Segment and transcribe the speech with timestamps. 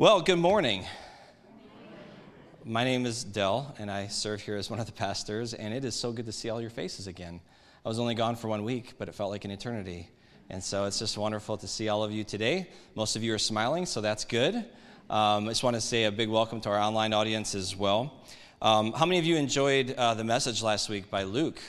[0.00, 0.86] Well, good morning.
[2.64, 5.84] My name is Dell, and I serve here as one of the pastors, and it
[5.84, 7.38] is so good to see all your faces again.
[7.84, 10.08] I was only gone for one week, but it felt like an eternity.
[10.48, 12.70] And so it's just wonderful to see all of you today.
[12.94, 14.54] Most of you are smiling, so that's good.
[15.10, 18.24] Um, I just want to say a big welcome to our online audience as well.
[18.62, 21.60] Um, how many of you enjoyed uh, the message last week by Luke?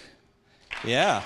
[0.85, 1.21] Yeah.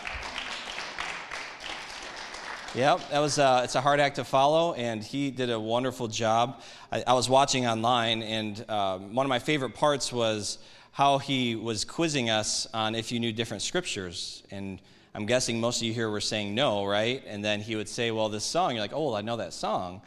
[2.76, 6.10] Yep, that was uh, it's a hard act to follow, and he did a wonderful
[6.10, 6.62] job.
[6.92, 10.58] I, I was watching online, and um, one of my favorite parts was
[10.92, 14.44] how he was quizzing us on if you knew different scriptures.
[14.52, 14.82] And
[15.14, 17.24] I'm guessing most of you here were saying no, right?
[17.26, 19.54] And then he would say, "Well, this song," you're like, "Oh, well, I know that
[19.54, 20.02] song."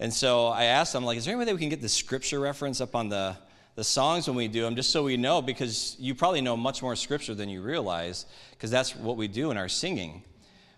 [0.00, 1.88] And so I asked him, like, "Is there any way that we can get the
[1.88, 3.36] scripture reference up on the
[3.74, 6.80] the songs when we do them, just so we know, because you probably know much
[6.80, 10.22] more scripture than you realize, because that's what we do in our singing."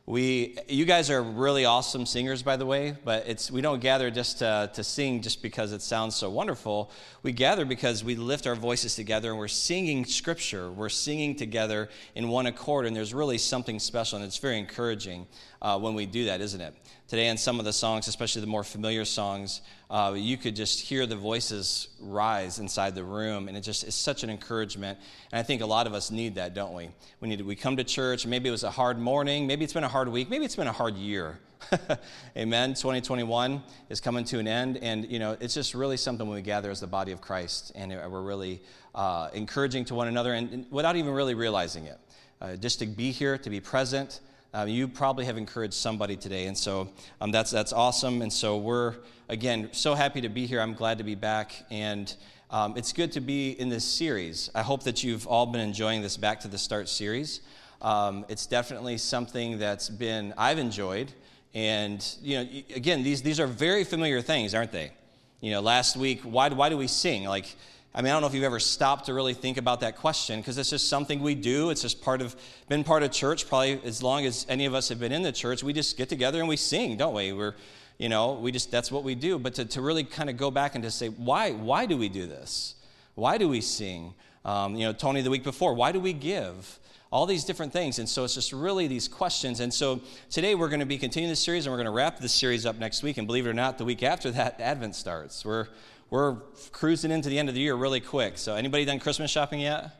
[0.08, 4.10] We, you guys are really awesome singers, by the way, but it's, we don't gather
[4.10, 6.90] just to, to sing just because it sounds so wonderful.
[7.22, 10.70] We gather because we lift our voices together and we're singing scripture.
[10.70, 15.26] We're singing together in one accord, and there's really something special, and it's very encouraging
[15.60, 16.74] uh, when we do that, isn't it?
[17.08, 20.78] Today, in some of the songs, especially the more familiar songs, uh, you could just
[20.78, 24.98] hear the voices rise inside the room, and it just is such an encouragement.
[25.32, 26.90] And I think a lot of us need that, don't we?
[27.22, 28.26] We need we come to church.
[28.26, 29.46] Maybe it was a hard morning.
[29.46, 30.28] Maybe it's been a hard week.
[30.28, 31.38] Maybe it's been a hard year.
[32.36, 32.74] Amen.
[32.74, 36.42] 2021 is coming to an end, and you know it's just really something when we
[36.42, 38.60] gather as the body of Christ, and we're really
[38.94, 41.98] uh, encouraging to one another, and, and, without even really realizing it.
[42.42, 44.20] Uh, just to be here, to be present,
[44.54, 46.88] um, you probably have encouraged somebody today, and so
[47.20, 48.22] um, that's that's awesome.
[48.22, 48.94] And so we're
[49.28, 50.60] again so happy to be here.
[50.60, 52.12] I'm glad to be back, and
[52.50, 54.50] um, it's good to be in this series.
[54.54, 57.40] I hope that you've all been enjoying this Back to the Start series.
[57.82, 61.12] Um, it's definitely something that's been I've enjoyed,
[61.52, 64.92] and you know, again, these these are very familiar things, aren't they?
[65.40, 67.24] You know, last week, why why do we sing?
[67.24, 67.54] Like
[67.94, 70.40] I mean, I don't know if you've ever stopped to really think about that question
[70.40, 71.70] because it's just something we do.
[71.70, 72.36] It's just part of,
[72.68, 75.32] been part of church probably as long as any of us have been in the
[75.32, 75.62] church.
[75.62, 77.32] We just get together and we sing, don't we?
[77.32, 77.54] We're,
[77.96, 79.38] you know, we just, that's what we do.
[79.38, 82.08] But to, to really kind of go back and to say, why, why do we
[82.08, 82.74] do this?
[83.14, 84.14] Why do we sing?
[84.44, 86.78] Um, you know, Tony the week before, why do we give?
[87.10, 87.98] All these different things.
[87.98, 89.60] And so it's just really these questions.
[89.60, 92.18] And so today we're going to be continuing this series and we're going to wrap
[92.18, 93.16] this series up next week.
[93.16, 95.42] And believe it or not, the week after that, Advent starts.
[95.42, 95.68] We're,
[96.10, 96.36] we're
[96.72, 98.38] cruising into the end of the year really quick.
[98.38, 99.90] So, anybody done Christmas shopping yet?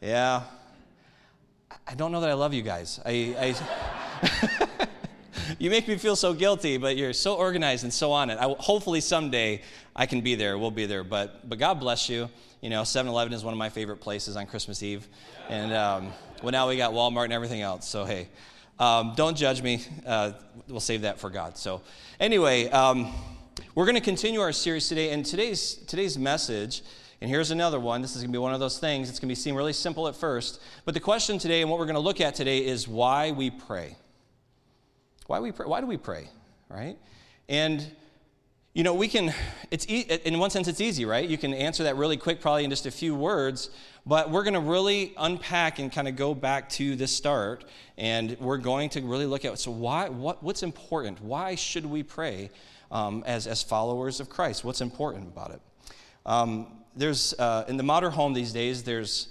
[0.00, 0.42] Yeah.
[1.86, 3.00] I don't know that I love you guys.
[3.04, 4.88] I, I
[5.58, 8.38] you make me feel so guilty, but you're so organized and so on it.
[8.38, 9.62] I, hopefully someday
[9.96, 10.58] I can be there.
[10.58, 11.02] We'll be there.
[11.02, 12.28] But but God bless you.
[12.60, 15.06] You know, 7-Eleven is one of my favorite places on Christmas Eve,
[15.48, 16.12] and um,
[16.42, 17.88] well now we got Walmart and everything else.
[17.88, 18.28] So hey,
[18.78, 19.82] um, don't judge me.
[20.06, 20.32] Uh,
[20.68, 21.56] we'll save that for God.
[21.56, 21.82] So
[22.20, 22.68] anyway.
[22.68, 23.12] Um,
[23.78, 26.82] we're going to continue our series today, and today's, today's message,
[27.20, 28.02] and here's another one.
[28.02, 29.08] This is going to be one of those things.
[29.08, 31.84] It's going to seem really simple at first, but the question today and what we're
[31.84, 33.96] going to look at today is why we pray.
[35.28, 35.66] Why we pray?
[35.66, 36.28] Why do we pray?
[36.68, 36.98] Right?
[37.48, 37.88] And
[38.74, 39.32] you know, we can.
[39.70, 41.28] It's e- in one sense, it's easy, right?
[41.28, 43.70] You can answer that really quick, probably in just a few words.
[44.04, 47.64] But we're going to really unpack and kind of go back to the start,
[47.96, 51.20] and we're going to really look at so why, what, what's important?
[51.22, 52.50] Why should we pray?
[52.90, 54.64] Um, as, as followers of Christ.
[54.64, 55.60] What's important about it?
[56.26, 56.66] Um,
[56.96, 59.28] there's, uh, in the modern home these days, there's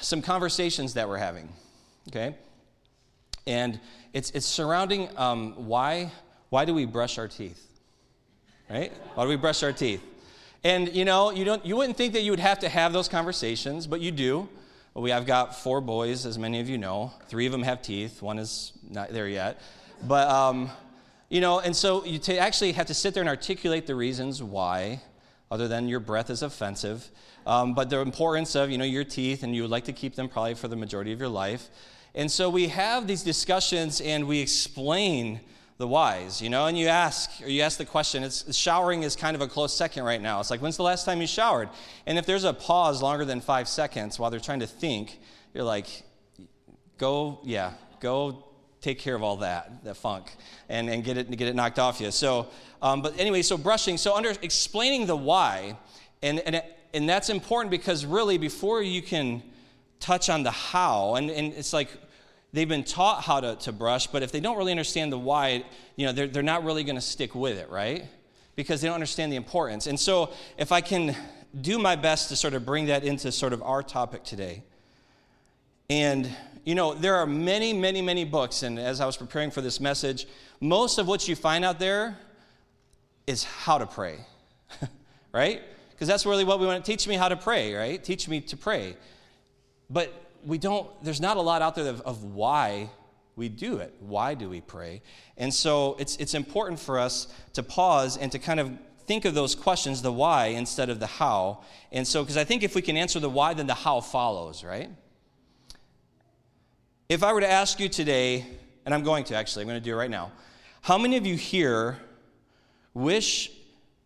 [0.00, 1.48] some conversations that we're having,
[2.08, 2.34] okay?
[3.46, 3.80] And
[4.12, 6.10] it's, it's surrounding um, why,
[6.48, 7.66] why do we brush our teeth?
[8.68, 8.92] Right?
[9.14, 10.02] Why do we brush our teeth?
[10.62, 13.08] And you know, you, don't, you wouldn't think that you would have to have those
[13.08, 14.48] conversations, but you do.
[14.94, 17.12] We I've got four boys, as many of you know.
[17.28, 18.22] Three of them have teeth.
[18.22, 19.60] One is not there yet.
[20.06, 20.70] But um,
[21.30, 24.42] you know, and so you t- actually have to sit there and articulate the reasons
[24.42, 25.00] why,
[25.50, 27.08] other than your breath is offensive,
[27.46, 30.16] um, but the importance of, you know, your teeth, and you would like to keep
[30.16, 31.70] them probably for the majority of your life.
[32.14, 35.40] And so we have these discussions and we explain
[35.78, 39.16] the whys, you know, and you ask, or you ask the question, it's, showering is
[39.16, 40.40] kind of a close second right now.
[40.40, 41.70] It's like, when's the last time you showered?
[42.06, 45.20] And if there's a pause longer than five seconds while they're trying to think,
[45.54, 46.02] you're like,
[46.98, 48.44] go, yeah, go
[48.80, 50.34] take care of all that, that funk,
[50.68, 52.10] and, and get, it, get it knocked off you.
[52.10, 52.48] So,
[52.80, 55.76] um, but anyway, so brushing, so under explaining the why,
[56.22, 56.62] and, and,
[56.94, 59.42] and that's important because really before you can
[59.98, 61.90] touch on the how, and, and it's like
[62.52, 65.64] they've been taught how to, to brush, but if they don't really understand the why,
[65.96, 68.06] you know, they're, they're not really going to stick with it, right?
[68.56, 69.86] Because they don't understand the importance.
[69.86, 71.14] And so if I can
[71.60, 74.62] do my best to sort of bring that into sort of our topic today,
[75.90, 76.30] and
[76.64, 79.80] you know, there are many, many, many books, and as I was preparing for this
[79.80, 80.26] message,
[80.60, 82.18] most of what you find out there
[83.26, 84.18] is how to pray.
[85.32, 85.62] right?
[85.90, 88.02] Because that's really what we want to teach me how to pray, right?
[88.02, 88.96] Teach me to pray.
[89.88, 90.12] But
[90.44, 92.90] we don't, there's not a lot out there of, of why
[93.36, 93.94] we do it.
[94.00, 95.02] Why do we pray?
[95.36, 98.70] And so it's, it's important for us to pause and to kind of
[99.06, 101.62] think of those questions, the why instead of the how.
[101.90, 104.62] And so, because I think if we can answer the why, then the how follows,
[104.62, 104.90] right?
[107.10, 108.46] If I were to ask you today,
[108.86, 110.30] and I'm going to actually, I'm going to do it right now,
[110.80, 111.98] how many of you here
[112.94, 113.50] wish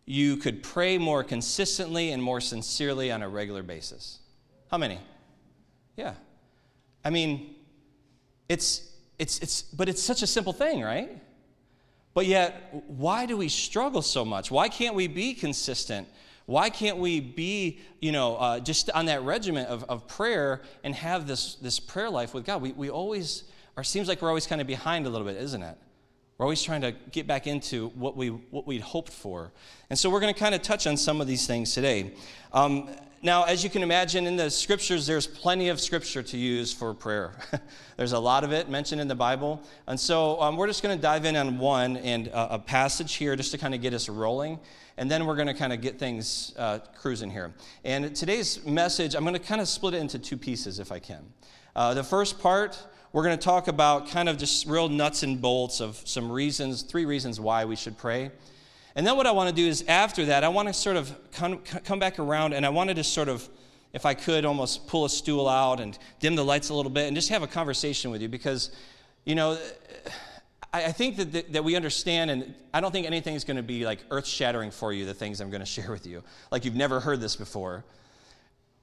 [0.05, 4.17] you could pray more consistently and more sincerely on a regular basis?
[4.71, 4.97] How many?
[5.95, 6.15] Yeah.
[7.03, 7.53] I mean,
[8.49, 11.15] it's, it's, it's, but it's such a simple thing, right?
[12.15, 14.49] But yet, why do we struggle so much?
[14.49, 16.07] Why can't we be consistent?
[16.45, 20.93] Why can't we be, you know, uh, just on that regiment of, of prayer and
[20.93, 22.61] have this, this prayer life with God?
[22.61, 23.45] We, we always,
[23.75, 25.77] or seems like we're always kind of behind a little bit, isn't it?
[26.37, 29.51] We're always trying to get back into what, we, what we'd hoped for.
[29.89, 32.13] And so we're going to kind of touch on some of these things today.
[32.51, 32.89] Um,
[33.21, 36.93] now, as you can imagine, in the scriptures, there's plenty of scripture to use for
[36.93, 37.33] prayer.
[37.97, 39.61] there's a lot of it mentioned in the Bible.
[39.87, 43.15] And so um, we're just going to dive in on one and uh, a passage
[43.15, 44.59] here just to kind of get us rolling.
[44.97, 47.53] And then we're going to kind of get things uh, cruising here.
[47.83, 50.99] And today's message, I'm going to kind of split it into two pieces if I
[50.99, 51.25] can.
[51.75, 52.77] Uh, the first part,
[53.11, 56.83] we're going to talk about kind of just real nuts and bolts of some reasons,
[56.83, 58.31] three reasons why we should pray.
[58.95, 61.13] And then what I want to do is after that, I want to sort of
[61.31, 63.47] come, come back around and I wanted to sort of,
[63.93, 67.07] if I could, almost pull a stool out and dim the lights a little bit
[67.07, 68.71] and just have a conversation with you because,
[69.25, 69.57] you know,
[70.71, 73.85] I, think that, that we understand, and I don't think anything is going to be
[73.85, 76.23] like earth shattering for you, the things I'm going to share with you.
[76.51, 77.83] Like you've never heard this before.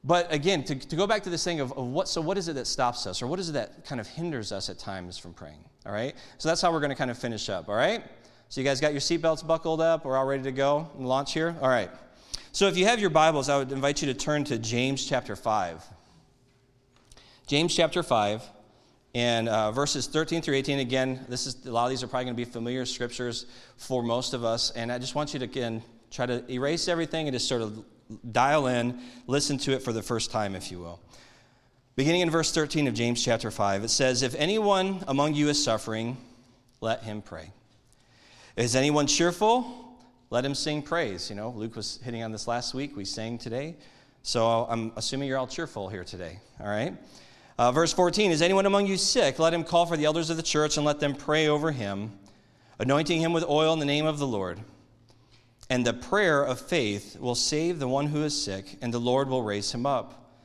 [0.04, 2.48] But again, to, to go back to this thing of, of, what, so what is
[2.48, 5.16] it that stops us, or what is it that kind of hinders us at times
[5.16, 5.64] from praying?
[5.86, 6.14] All right?
[6.38, 8.02] So that's how we're going to kind of finish up, all right?
[8.52, 10.04] So you guys got your seatbelts buckled up?
[10.04, 11.56] We're all ready to go and launch here?
[11.62, 11.88] All right.
[12.52, 15.34] So if you have your Bibles, I would invite you to turn to James chapter
[15.34, 15.82] 5.
[17.46, 18.42] James chapter 5
[19.14, 20.80] and uh, verses 13 through 18.
[20.80, 23.46] Again, this is a lot of these are probably going to be familiar scriptures
[23.78, 24.70] for most of us.
[24.72, 27.82] And I just want you to, again, try to erase everything and just sort of
[28.32, 31.00] dial in, listen to it for the first time, if you will.
[31.96, 35.64] Beginning in verse 13 of James chapter 5, it says, If anyone among you is
[35.64, 36.18] suffering,
[36.82, 37.50] let him pray.
[38.54, 39.96] Is anyone cheerful?
[40.28, 41.30] Let him sing praise.
[41.30, 42.94] You know, Luke was hitting on this last week.
[42.94, 43.76] We sang today.
[44.22, 46.38] So I'm assuming you're all cheerful here today.
[46.60, 46.94] All right?
[47.56, 49.38] Uh, verse 14 Is anyone among you sick?
[49.38, 52.12] Let him call for the elders of the church and let them pray over him,
[52.78, 54.60] anointing him with oil in the name of the Lord.
[55.70, 59.30] And the prayer of faith will save the one who is sick, and the Lord
[59.30, 60.36] will raise him up.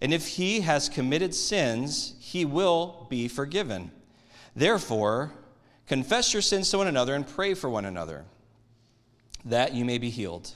[0.00, 3.92] And if he has committed sins, he will be forgiven.
[4.56, 5.32] Therefore,
[5.92, 8.24] confess your sins to one another and pray for one another,
[9.44, 10.50] that you may be healed.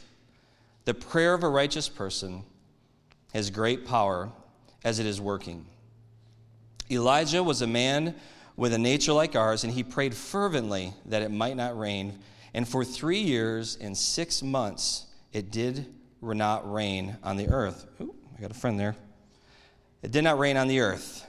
[0.87, 2.43] The prayer of a righteous person
[3.35, 4.31] has great power
[4.83, 5.67] as it is working.
[6.91, 8.15] Elijah was a man
[8.57, 12.19] with a nature like ours, and he prayed fervently that it might not rain
[12.55, 15.05] and for three years and six months,
[15.35, 15.85] it did
[16.23, 17.87] not rain on the earth.
[18.01, 18.97] Ooh, I got a friend there.
[20.03, 21.26] It did not rain on the earth.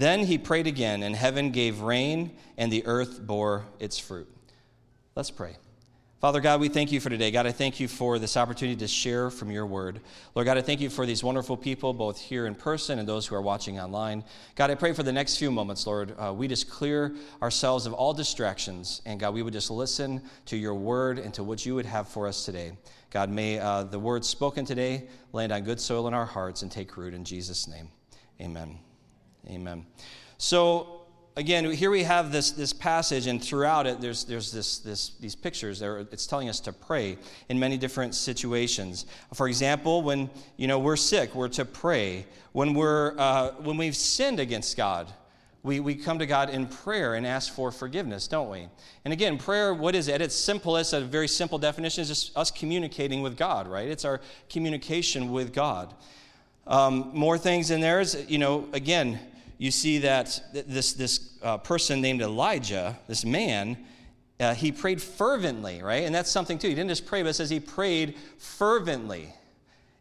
[0.00, 4.34] Then he prayed again, and heaven gave rain, and the earth bore its fruit.
[5.14, 5.56] Let's pray.
[6.22, 7.30] Father God, we thank you for today.
[7.30, 10.00] God, I thank you for this opportunity to share from your word.
[10.34, 13.26] Lord God, I thank you for these wonderful people, both here in person and those
[13.26, 14.24] who are watching online.
[14.54, 17.92] God, I pray for the next few moments, Lord, uh, we just clear ourselves of
[17.92, 19.02] all distractions.
[19.04, 22.08] And God, we would just listen to your word and to what you would have
[22.08, 22.72] for us today.
[23.10, 26.72] God, may uh, the words spoken today land on good soil in our hearts and
[26.72, 27.90] take root in Jesus' name.
[28.40, 28.78] Amen.
[29.48, 29.86] Amen.
[30.38, 31.02] So,
[31.36, 35.34] again, here we have this, this passage, and throughout it, there's, there's this, this, these
[35.34, 35.78] pictures.
[35.78, 37.16] There, it's telling us to pray
[37.48, 39.06] in many different situations.
[39.34, 42.26] For example, when you know, we're sick, we're to pray.
[42.52, 45.12] When, we're, uh, when we've sinned against God,
[45.62, 48.68] we, we come to God in prayer and ask for forgiveness, don't we?
[49.04, 50.14] And again, prayer, what is it?
[50.14, 53.88] At its simplest, a very simple definition is just us communicating with God, right?
[53.88, 55.94] It's our communication with God.
[56.66, 59.18] Um, more things in there is, you know, again,
[59.60, 63.76] you see that this, this uh, person named Elijah, this man,
[64.40, 66.04] uh, he prayed fervently, right?
[66.04, 66.68] And that's something too.
[66.68, 69.34] He didn't just pray, but it says he prayed fervently.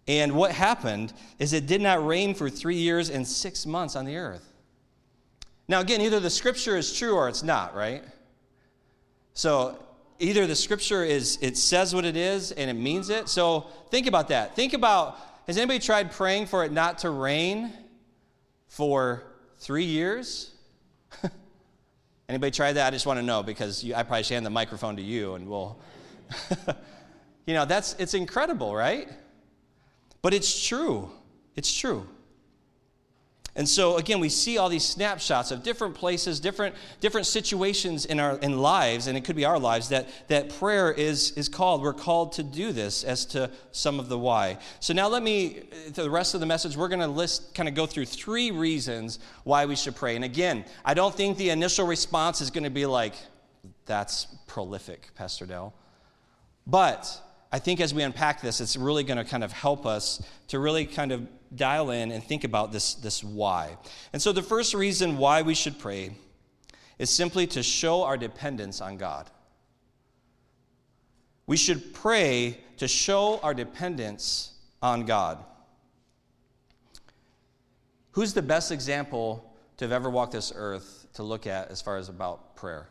[0.08, 4.06] And what happened is it did not rain for three years and six months on
[4.06, 4.48] the earth.
[5.68, 8.02] Now, again, either the scripture is true or it's not, right?
[9.34, 9.78] So
[10.20, 13.28] either the scripture is, it says what it is and it means it.
[13.28, 14.56] So think about that.
[14.56, 17.74] Think about, has anybody tried praying for it not to rain
[18.70, 19.26] for
[19.60, 20.52] Three years?
[22.30, 22.88] Anybody tried that?
[22.88, 25.36] I just want to know because you, I probably should hand the microphone to you
[25.36, 25.80] and we'll.
[27.50, 29.10] You know, that's it's incredible, right?
[30.22, 31.10] But it's true.
[31.56, 32.08] It's true.
[33.56, 38.20] And so again, we see all these snapshots of different places, different, different situations in
[38.20, 41.82] our in lives, and it could be our lives, that, that prayer is, is called.
[41.82, 44.58] We're called to do this as to some of the why.
[44.80, 45.64] So now let me,
[45.94, 49.20] the rest of the message, we're going to list, kind of go through three reasons
[49.44, 50.16] why we should pray.
[50.16, 53.14] And again, I don't think the initial response is going to be like,
[53.86, 55.74] that's prolific, Pastor Dell.
[56.66, 57.20] But
[57.52, 60.60] I think as we unpack this, it's really going to kind of help us to
[60.60, 63.76] really kind of dial in and think about this, this why.
[64.14, 66.12] And so, the first reason why we should pray
[67.00, 69.30] is simply to show our dependence on God.
[71.48, 74.54] We should pray to show our dependence
[74.84, 75.44] on God.
[78.12, 81.98] Who's the best example to have ever walked this earth to look at as far
[81.98, 82.88] as about prayer?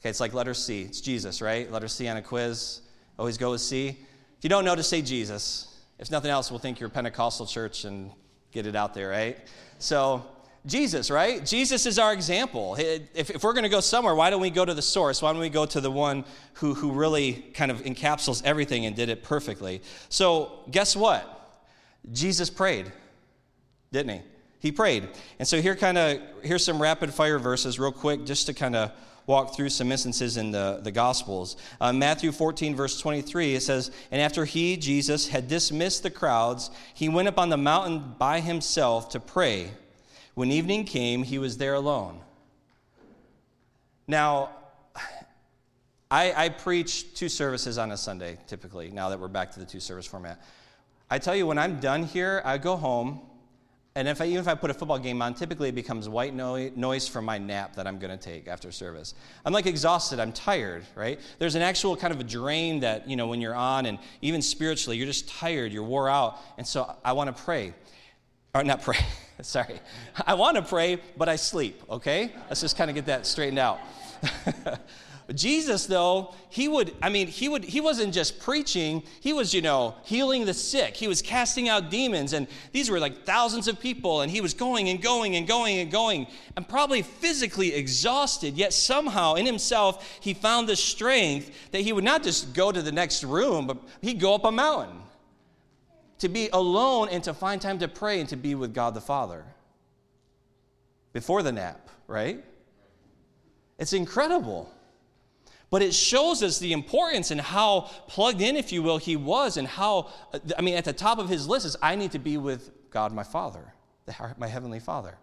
[0.00, 0.82] Okay, it's like letter C.
[0.82, 1.70] It's Jesus, right?
[1.70, 2.82] Letter C on a quiz.
[3.20, 3.88] Always go with C.
[3.88, 7.44] If you don't know to say Jesus, if nothing else, we'll think you're a Pentecostal
[7.44, 8.10] church and
[8.50, 9.36] get it out there, right?
[9.78, 10.24] So,
[10.64, 11.44] Jesus, right?
[11.44, 12.76] Jesus is our example.
[12.78, 15.20] If, if we're going to go somewhere, why don't we go to the source?
[15.20, 16.24] Why don't we go to the one
[16.54, 19.82] who, who really kind of encapsulates everything and did it perfectly?
[20.08, 21.60] So, guess what?
[22.10, 22.90] Jesus prayed,
[23.92, 24.22] didn't he?
[24.60, 25.08] He prayed.
[25.38, 28.74] And so here kind of here's some rapid fire verses real quick just to kind
[28.74, 28.92] of
[29.30, 31.56] walk through some instances in the, the Gospels.
[31.80, 36.70] Uh, Matthew 14, verse 23, it says, And after he, Jesus, had dismissed the crowds,
[36.92, 39.70] he went up on the mountain by himself to pray.
[40.34, 42.20] When evening came, he was there alone.
[44.08, 44.50] Now,
[46.10, 49.66] I, I preach two services on a Sunday, typically, now that we're back to the
[49.66, 50.42] two service format.
[51.08, 53.20] I tell you, when I'm done here, I go home
[53.96, 56.32] and if I, even if I put a football game on, typically it becomes white
[56.32, 59.14] noise from my nap that I'm going to take after service.
[59.44, 60.20] I'm like exhausted.
[60.20, 61.18] I'm tired, right?
[61.40, 64.42] There's an actual kind of a drain that, you know, when you're on, and even
[64.42, 66.38] spiritually, you're just tired, you're wore out.
[66.56, 67.74] And so I want to pray.
[68.54, 68.98] Or not pray,
[69.42, 69.80] sorry.
[70.24, 72.32] I want to pray, but I sleep, okay?
[72.48, 73.80] Let's just kind of get that straightened out.
[75.34, 79.62] Jesus, though, he would, I mean, he would, he wasn't just preaching, he was, you
[79.62, 80.96] know, healing the sick.
[80.96, 84.54] He was casting out demons, and these were like thousands of people, and he was
[84.54, 90.18] going and going and going and going, and probably physically exhausted, yet somehow in himself
[90.20, 93.76] he found the strength that he would not just go to the next room, but
[94.00, 95.00] he'd go up a mountain
[96.18, 99.00] to be alone and to find time to pray and to be with God the
[99.00, 99.44] Father
[101.12, 102.44] before the nap, right?
[103.78, 104.70] It's incredible.
[105.70, 109.56] But it shows us the importance and how plugged in, if you will, he was,
[109.56, 112.18] and how, uh, I mean, at the top of his list is, I need to
[112.18, 113.72] be with God my Father,
[114.36, 115.16] my Heavenly Father.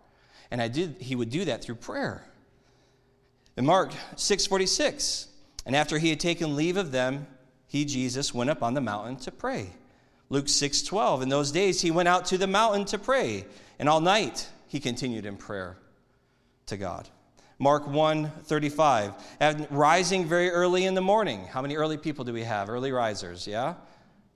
[0.50, 2.24] And I did, he would do that through prayer.
[3.58, 5.28] In Mark 6:46,
[5.66, 7.28] and after he had taken leave of them,
[7.68, 9.72] he, Jesus, went up on the mountain to pray.
[10.30, 13.46] Luke 6:12, in those days he went out to the mountain to pray,
[13.80, 15.78] and all night he continued in prayer
[16.68, 17.10] to God.
[17.60, 19.14] Mark 1 35.
[19.40, 21.46] And rising very early in the morning.
[21.46, 22.70] How many early people do we have?
[22.70, 23.76] Early risers, yeah?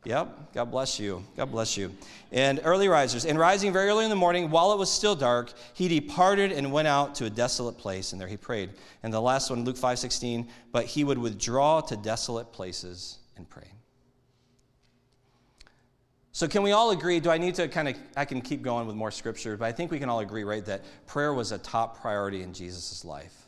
[0.04, 0.54] Yep.
[0.54, 1.24] God bless you.
[1.38, 1.96] God bless you.
[2.32, 3.24] And early risers.
[3.25, 6.72] And rising very early in the morning, while it was still dark, he departed and
[6.72, 8.72] went out to a desolate place, and there he prayed.
[9.04, 10.48] And the last one, Luke 5 16.
[10.72, 13.68] But he would withdraw to desolate places and pray.
[16.42, 17.20] So, can we all agree?
[17.20, 19.72] Do I need to kind of, I can keep going with more scripture, but I
[19.72, 23.48] think we can all agree, right, that prayer was a top priority in Jesus' life.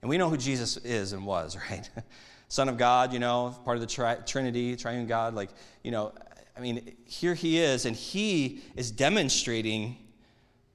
[0.00, 1.90] And we know who Jesus is and was, right?
[2.46, 5.34] Son of God, you know, part of the tri- Trinity, triune God.
[5.34, 5.50] Like,
[5.82, 6.12] you know,
[6.56, 9.96] I mean, here he is, and he is demonstrating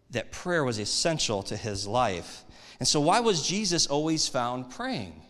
[0.10, 2.44] that prayer was essential to his life.
[2.80, 5.22] And so, why was Jesus always found praying?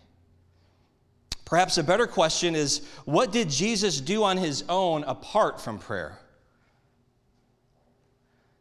[1.48, 6.20] Perhaps a better question is what did Jesus do on his own apart from prayer?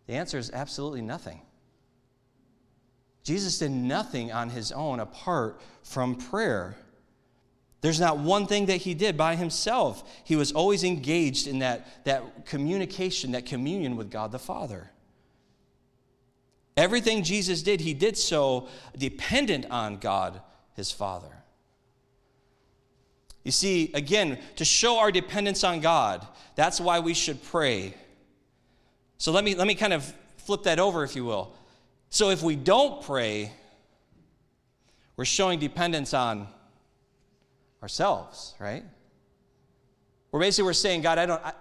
[0.06, 1.40] The answer is absolutely nothing.
[3.24, 6.76] Jesus did nothing on his own apart from prayer.
[7.80, 10.08] There's not one thing that he did by himself.
[10.22, 14.92] He was always engaged in that, that communication, that communion with God the Father.
[16.76, 20.40] Everything Jesus did, he did so dependent on God
[20.74, 21.42] his Father.
[23.46, 26.26] You see, again, to show our dependence on God,
[26.56, 27.94] that's why we should pray.
[29.18, 31.54] So let me, let me kind of flip that over, if you will.
[32.10, 33.52] So if we don't pray,
[35.16, 36.48] we're showing dependence on
[37.84, 38.82] ourselves, right?
[40.32, 41.52] We're basically we're saying, God, I don't I,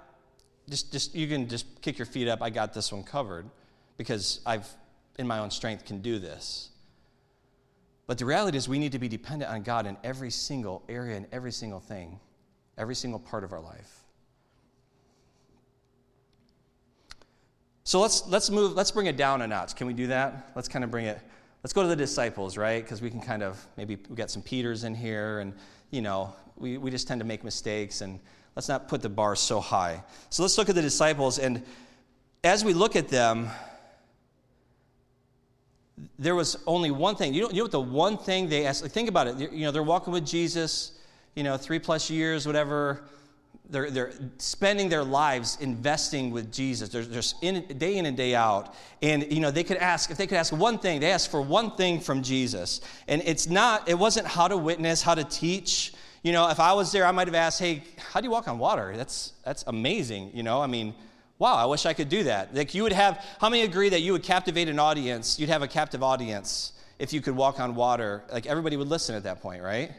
[0.68, 2.42] just just you can just kick your feet up.
[2.42, 3.46] I got this one covered
[3.98, 4.68] because I've
[5.20, 6.72] in my own strength can do this.
[8.08, 11.18] But the reality is, we need to be dependent on God in every single area
[11.18, 12.20] and every single thing,
[12.78, 14.04] every single part of our life.
[17.84, 19.76] So let's, let's move, let's bring it down a notch.
[19.76, 20.52] Can we do that?
[20.56, 21.20] Let's kind of bring it,
[21.64, 22.84] let's go to the disciples, right?
[22.84, 25.54] Because we can kind of, maybe we got some Peters in here, and,
[25.92, 28.20] you know, we, we just tend to make mistakes, and
[28.56, 30.04] let's not put the bar so high.
[30.30, 31.64] So let's look at the disciples, and
[32.44, 33.50] as we look at them,
[36.20, 37.34] there was only one thing.
[37.34, 38.84] You know, you know what the one thing they asked?
[38.84, 39.52] Like, think about it.
[39.52, 40.92] You know, they're walking with Jesus,
[41.36, 43.04] you know, three plus years, whatever
[43.70, 46.90] they're, they're spending their lives investing with Jesus.
[46.90, 48.76] They're, they're in, day in and day out.
[49.02, 51.42] And, you know, they could ask, if they could ask one thing, they ask for
[51.42, 52.82] one thing from Jesus.
[53.08, 55.94] And it's not, it wasn't how to witness, how to teach.
[56.24, 58.48] You know, if I was there, I might have asked, hey, how do you walk
[58.48, 58.94] on water?
[58.96, 60.32] That's, that's amazing.
[60.34, 60.94] You know, I mean,
[61.38, 62.54] wow, I wish I could do that.
[62.54, 65.40] Like you would have, how many agree that you would captivate an audience?
[65.40, 68.24] You'd have a captive audience if you could walk on water.
[68.32, 69.92] Like everybody would listen at that point, right?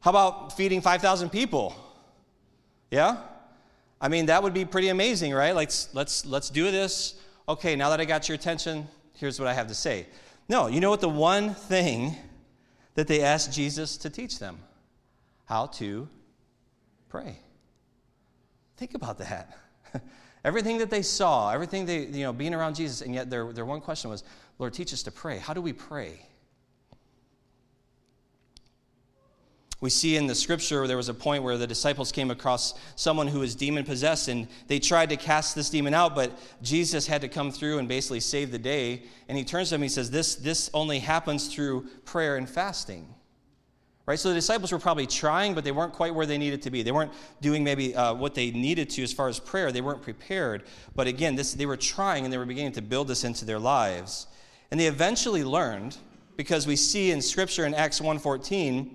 [0.00, 1.74] How about feeding 5,000 people?
[2.90, 3.18] Yeah?
[4.00, 5.54] I mean, that would be pretty amazing, right?
[5.54, 7.14] Like, let's, let's do this.
[7.48, 10.06] Okay, now that I got your attention, here's what I have to say.
[10.48, 12.16] No, you know what the one thing
[12.94, 14.58] that they asked Jesus to teach them?
[15.44, 16.08] How to
[17.08, 17.38] pray.
[18.76, 19.56] Think about that.
[20.44, 23.64] everything that they saw, everything they, you know, being around Jesus, and yet their, their
[23.64, 24.24] one question was,
[24.58, 25.38] Lord, teach us to pray.
[25.38, 26.26] How do we pray?
[29.82, 33.26] We see in the scripture there was a point where the disciples came across someone
[33.26, 37.20] who was demon possessed and they tried to cast this demon out, but Jesus had
[37.22, 39.02] to come through and basically save the day.
[39.28, 42.48] And he turns to them and he says, This, this only happens through prayer and
[42.48, 43.11] fasting.
[44.04, 44.18] Right?
[44.18, 46.82] So the disciples were probably trying, but they weren't quite where they needed to be.
[46.82, 49.70] They weren't doing maybe uh, what they needed to as far as prayer.
[49.70, 50.64] They weren't prepared.
[50.96, 53.60] But again, this, they were trying and they were beginning to build this into their
[53.60, 54.26] lives.
[54.72, 55.96] And they eventually learned,
[56.36, 58.90] because we see in Scripture in Acts 1.14,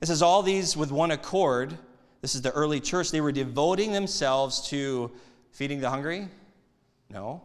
[0.00, 1.78] it says, All these with one accord,
[2.20, 5.12] this is the early church, they were devoting themselves to
[5.52, 6.26] feeding the hungry?
[7.10, 7.42] No.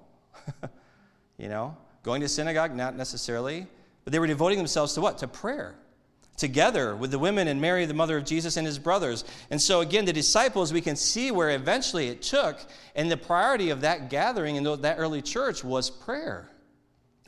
[1.38, 2.76] you know, going to synagogue?
[2.76, 3.68] Not necessarily.
[4.04, 5.20] But they were devoting themselves to what?
[5.20, 5.76] To prayer.
[6.36, 9.24] Together with the women and Mary, the mother of Jesus, and his brothers.
[9.50, 12.60] And so, again, the disciples, we can see where eventually it took,
[12.96, 16.50] and the priority of that gathering in that early church was prayer.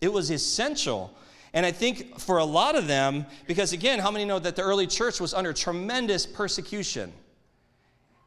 [0.02, 1.16] It was essential
[1.56, 4.62] and I think for a lot of them, because again, how many know that the
[4.62, 7.14] early church was under tremendous persecution?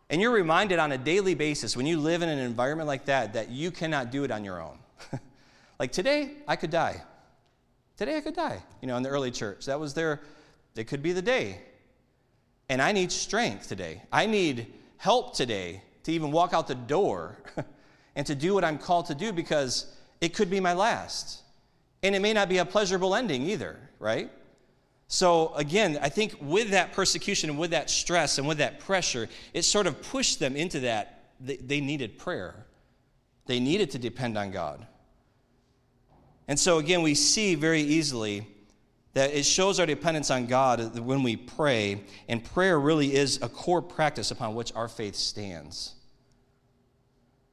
[0.09, 3.35] And you're reminded on a daily basis when you live in an environment like that
[3.35, 4.79] that you cannot do it on your own.
[5.79, 7.03] like today, I could die.
[7.99, 9.67] Today, I could die, you know, in the early church.
[9.67, 10.23] That was their,
[10.77, 11.61] it could be the day.
[12.69, 14.03] And I need strength today.
[14.13, 14.67] I need
[14.99, 17.39] help today to even walk out the door
[18.17, 21.43] and to do what I'm called to do because it could be my last.
[22.03, 24.31] And it may not be a pleasurable ending either, right?
[25.09, 29.29] So, again, I think with that persecution and with that stress and with that pressure,
[29.55, 31.31] it sort of pushed them into that.
[31.41, 32.67] They needed prayer,
[33.47, 34.87] they needed to depend on God.
[36.47, 38.47] And so, again, we see very easily
[39.19, 43.49] that it shows our dependence on God when we pray, and prayer really is a
[43.49, 45.97] core practice upon which our faith stands.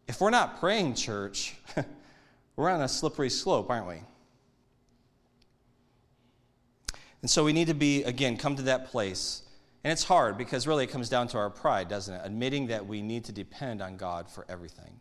[0.07, 1.55] If we're not praying, church,
[2.55, 3.95] we're on a slippery slope, aren't we?
[7.23, 9.41] And so we need to be, again, come to that place.
[9.83, 12.21] And it's hard because really it comes down to our pride, doesn't it?
[12.23, 14.99] Admitting that we need to depend on God for everything.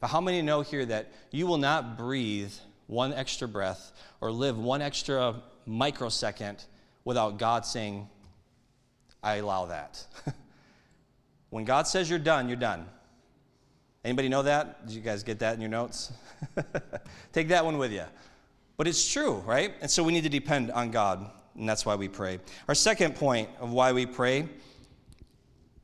[0.00, 2.54] But how many know here that you will not breathe
[2.86, 6.64] one extra breath or live one extra microsecond
[7.04, 8.08] without God saying,
[9.22, 10.04] I allow that?
[11.50, 12.86] when God says you're done, you're done.
[14.04, 14.86] Anybody know that?
[14.86, 16.12] Did you guys get that in your notes?
[17.32, 18.04] Take that one with you.
[18.76, 19.72] But it's true, right?
[19.80, 22.40] And so we need to depend on God, and that's why we pray.
[22.68, 24.48] Our second point of why we pray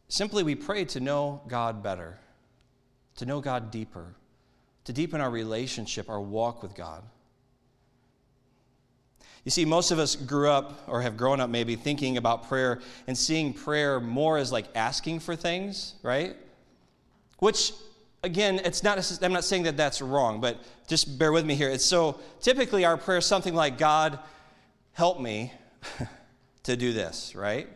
[0.08, 2.18] simply we pray to know God better,
[3.16, 4.16] to know God deeper,
[4.90, 7.05] to deepen our relationship, our walk with God.
[9.44, 12.81] You see, most of us grew up or have grown up maybe thinking about prayer
[13.07, 16.35] and seeing prayer more as like asking for things, right?
[17.38, 17.72] Which
[18.24, 21.70] again, it's not, I'm not saying that that's wrong, but just bear with me here.
[21.70, 24.18] It's so typically our prayer is something like, God,
[24.94, 25.53] help me
[26.64, 27.68] to do this, right?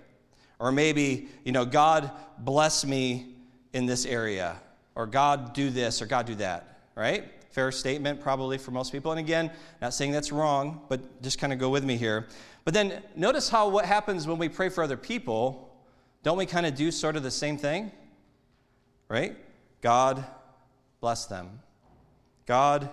[0.58, 3.36] Or maybe, you know, God bless me
[3.72, 4.56] in this area,
[4.96, 7.30] or God do this, or God do that, right?
[7.50, 9.12] Fair statement, probably for most people.
[9.12, 12.26] And again, not saying that's wrong, but just kind of go with me here.
[12.64, 15.70] But then notice how what happens when we pray for other people.
[16.22, 17.92] Don't we kind of do sort of the same thing?
[19.08, 19.36] Right?
[19.82, 20.24] God,
[21.00, 21.60] bless them.
[22.46, 22.88] God,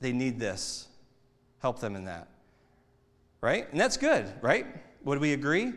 [0.00, 0.88] they need this.
[1.60, 2.28] Help them in that.
[3.44, 3.70] right?
[3.70, 4.66] And that's good, right?
[5.04, 5.74] Would we agree?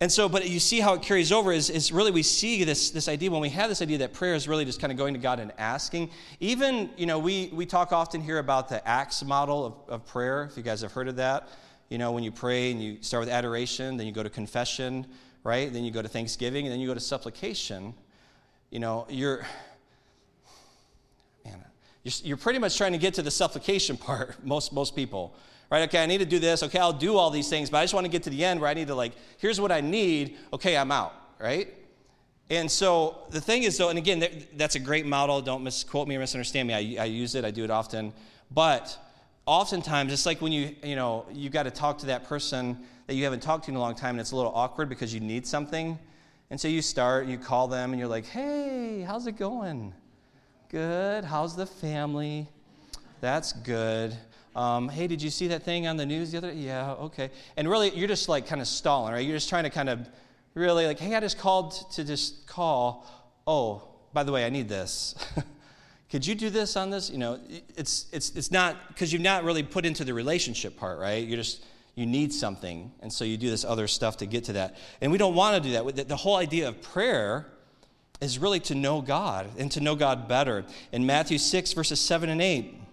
[0.00, 2.90] And so, but you see how it carries over is, is really we see this,
[2.90, 5.14] this idea when we have this idea that prayer is really just kind of going
[5.14, 6.10] to God and asking.
[6.38, 10.44] Even, you know, we, we talk often here about the ACTS model of, of prayer,
[10.50, 11.48] if you guys have heard of that.
[11.88, 15.06] You know, when you pray and you start with adoration, then you go to confession,
[15.44, 15.72] right?
[15.72, 17.94] Then you go to thanksgiving, and then you go to supplication.
[18.70, 19.46] You know, you're,
[21.42, 21.64] man,
[22.02, 25.34] you're, you're pretty much trying to get to the supplication part, most, most people
[25.70, 25.82] right?
[25.88, 26.62] Okay, I need to do this.
[26.62, 28.60] Okay, I'll do all these things, but I just want to get to the end
[28.60, 30.36] where I need to, like, here's what I need.
[30.52, 31.72] Okay, I'm out, right?
[32.48, 35.40] And so the thing is, though, and again, that's a great model.
[35.42, 36.74] Don't misquote me or misunderstand me.
[36.74, 38.12] I, I use it, I do it often.
[38.50, 38.96] But
[39.46, 43.14] oftentimes, it's like when you, you know, you got to talk to that person that
[43.14, 45.20] you haven't talked to in a long time, and it's a little awkward because you
[45.20, 45.98] need something.
[46.50, 49.92] And so you start, you call them, and you're like, hey, how's it going?
[50.68, 51.24] Good.
[51.24, 52.48] How's the family?
[53.20, 54.16] That's good.
[54.56, 56.56] Um, hey, did you see that thing on the news the other day?
[56.56, 57.30] Yeah, okay.
[57.58, 59.24] And really, you're just like kind of stalling, right?
[59.24, 60.08] You're just trying to kind of
[60.54, 63.06] really like, hey, I just called to just call.
[63.46, 63.82] Oh,
[64.14, 65.14] by the way, I need this.
[66.10, 67.10] Could you do this on this?
[67.10, 67.38] You know,
[67.76, 71.26] it's, it's, it's not, because you've not really put into the relationship part, right?
[71.26, 71.62] You're just,
[71.94, 72.90] you need something.
[73.00, 74.78] And so you do this other stuff to get to that.
[75.02, 76.08] And we don't want to do that.
[76.08, 77.46] The whole idea of prayer
[78.22, 80.64] is really to know God and to know God better.
[80.92, 82.85] In Matthew 6, verses 7 and 8,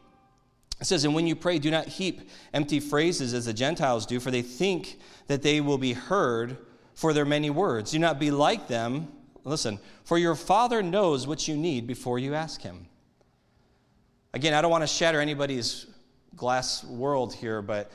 [0.84, 4.20] it says, And when you pray, do not heap empty phrases as the Gentiles do,
[4.20, 6.58] for they think that they will be heard
[6.94, 7.92] for their many words.
[7.92, 9.08] Do not be like them.
[9.46, 12.86] Listen, for your Father knows what you need before you ask Him.
[14.34, 15.86] Again, I don't want to shatter anybody's
[16.36, 17.90] glass world here, but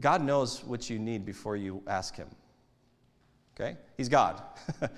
[0.00, 2.28] God knows what you need before you ask Him.
[3.58, 3.76] Okay?
[3.96, 4.40] He's God.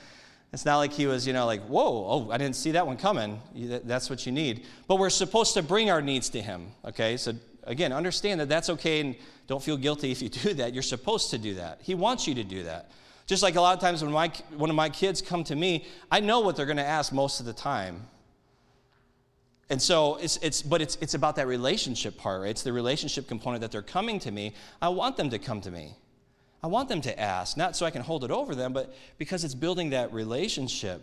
[0.56, 2.96] It's not like he was, you know, like, whoa, oh, I didn't see that one
[2.96, 3.42] coming.
[3.84, 4.64] That's what you need.
[4.88, 7.18] But we're supposed to bring our needs to him, okay?
[7.18, 9.16] So again, understand that that's okay and
[9.48, 10.72] don't feel guilty if you do that.
[10.72, 11.80] You're supposed to do that.
[11.82, 12.90] He wants you to do that.
[13.26, 15.84] Just like a lot of times when my, one of my kids come to me,
[16.10, 18.06] I know what they're going to ask most of the time.
[19.68, 22.50] And so it's, it's but it's, it's about that relationship part, right?
[22.50, 24.54] It's the relationship component that they're coming to me.
[24.80, 25.96] I want them to come to me.
[26.62, 29.44] I want them to ask, not so I can hold it over them, but because
[29.44, 31.02] it's building that relationship.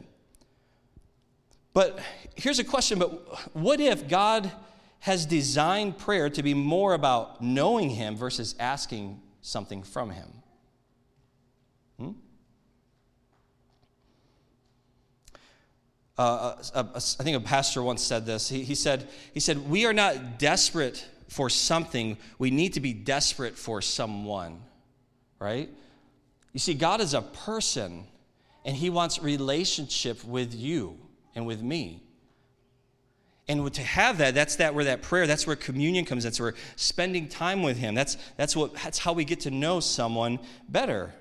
[1.74, 2.00] But
[2.36, 4.52] here's a question but what if God
[5.00, 10.30] has designed prayer to be more about knowing Him versus asking something from Him?
[11.98, 12.12] Hmm?
[16.18, 18.50] Uh, a, I think a pastor once said this.
[18.50, 22.94] He, he, said, he said, We are not desperate for something, we need to be
[22.94, 24.62] desperate for someone
[25.44, 25.70] right?
[26.54, 28.06] You see, God is a person,
[28.64, 30.98] and He wants relationship with you
[31.36, 32.02] and with me.
[33.48, 36.24] And to have that, that's that where that prayer, that's where communion comes.
[36.24, 37.94] That's where spending time with Him.
[37.94, 41.14] That's that's what that's how we get to know someone better.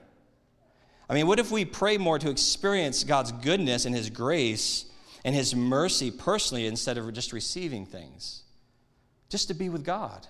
[1.11, 4.85] I mean, what if we pray more to experience God's goodness and His grace
[5.25, 8.45] and His mercy personally instead of just receiving things?
[9.29, 10.29] Just to be with God.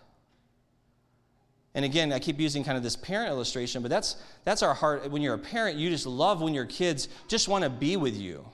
[1.75, 5.11] And again, I keep using kind of this parent illustration, but that's, that's our heart.
[5.11, 8.15] When you're a parent, you just love when your kids just want to be with
[8.15, 8.45] you.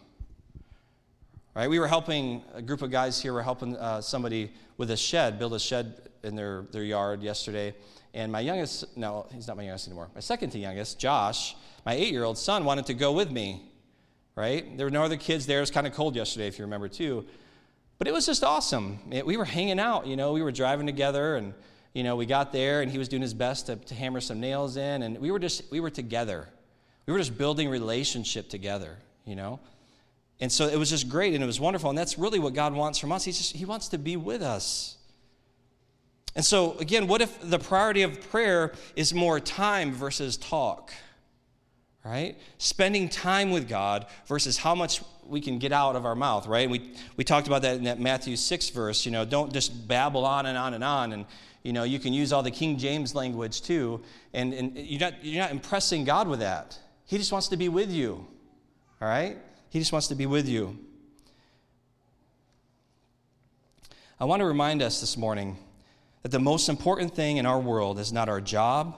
[1.54, 1.68] Right?
[1.68, 5.40] We were helping a group of guys here, were helping uh, somebody with a shed,
[5.40, 7.74] build a shed in their, their yard yesterday.
[8.14, 10.08] And my youngest, no, he's not my youngest anymore.
[10.14, 13.62] My second to youngest, Josh, my eight year old son, wanted to go with me.
[14.36, 14.76] Right?
[14.76, 15.58] There were no other kids there.
[15.58, 17.26] It was kind of cold yesterday, if you remember, too.
[17.98, 19.00] But it was just awesome.
[19.10, 21.52] It, we were hanging out, you know, we were driving together and
[21.92, 24.40] you know, we got there and he was doing his best to, to hammer some
[24.40, 26.48] nails in, and we were just, we were together.
[27.06, 29.60] We were just building relationship together, you know?
[30.40, 31.90] And so it was just great and it was wonderful.
[31.90, 33.24] And that's really what God wants from us.
[33.24, 34.96] He's just, he wants to be with us.
[36.36, 40.92] And so, again, what if the priority of prayer is more time versus talk?
[42.04, 42.38] Right?
[42.58, 46.70] Spending time with God versus how much we can get out of our mouth, right?
[46.70, 49.04] We, we talked about that in that Matthew 6 verse.
[49.04, 51.26] You know, don't just babble on and on and on and
[51.62, 54.00] you know, you can use all the King James language too,
[54.32, 56.78] and, and you're, not, you're not impressing God with that.
[57.04, 58.26] He just wants to be with you,
[59.00, 59.38] all right?
[59.70, 60.78] He just wants to be with you.
[64.20, 65.56] I want to remind us this morning
[66.22, 68.96] that the most important thing in our world is not our job,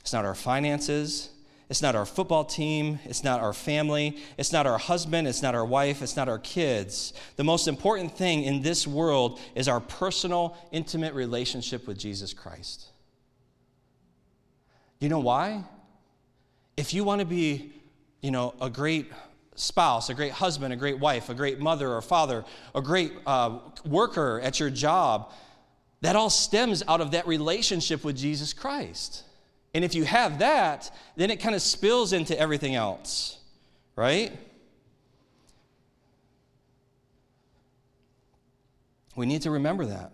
[0.00, 1.30] it's not our finances,
[1.70, 2.98] it's not our football team.
[3.04, 4.18] It's not our family.
[4.36, 5.26] It's not our husband.
[5.26, 6.02] It's not our wife.
[6.02, 7.14] It's not our kids.
[7.36, 12.86] The most important thing in this world is our personal, intimate relationship with Jesus Christ.
[15.00, 15.64] You know why?
[16.76, 17.72] If you want to be,
[18.20, 19.10] you know, a great
[19.54, 23.58] spouse, a great husband, a great wife, a great mother or father, a great uh,
[23.86, 25.32] worker at your job,
[26.02, 29.22] that all stems out of that relationship with Jesus Christ.
[29.74, 33.38] And if you have that, then it kind of spills into everything else,
[33.96, 34.32] right?
[39.16, 40.12] We need to remember that.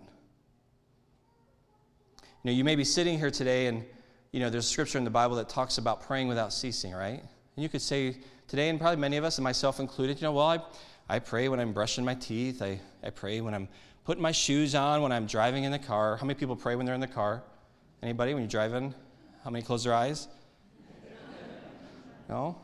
[2.42, 3.84] You know, you may be sitting here today and,
[4.32, 7.20] you know, there's scripture in the Bible that talks about praying without ceasing, right?
[7.20, 8.16] And you could say
[8.48, 10.60] today, and probably many of us, and myself included, you know, well, I,
[11.08, 12.62] I pray when I'm brushing my teeth.
[12.62, 13.68] I, I pray when I'm
[14.04, 16.16] putting my shoes on, when I'm driving in the car.
[16.16, 17.42] How many people pray when they're in the car?
[18.02, 18.94] Anybody when you're driving?
[19.44, 20.28] How many close their eyes?
[22.28, 22.56] No?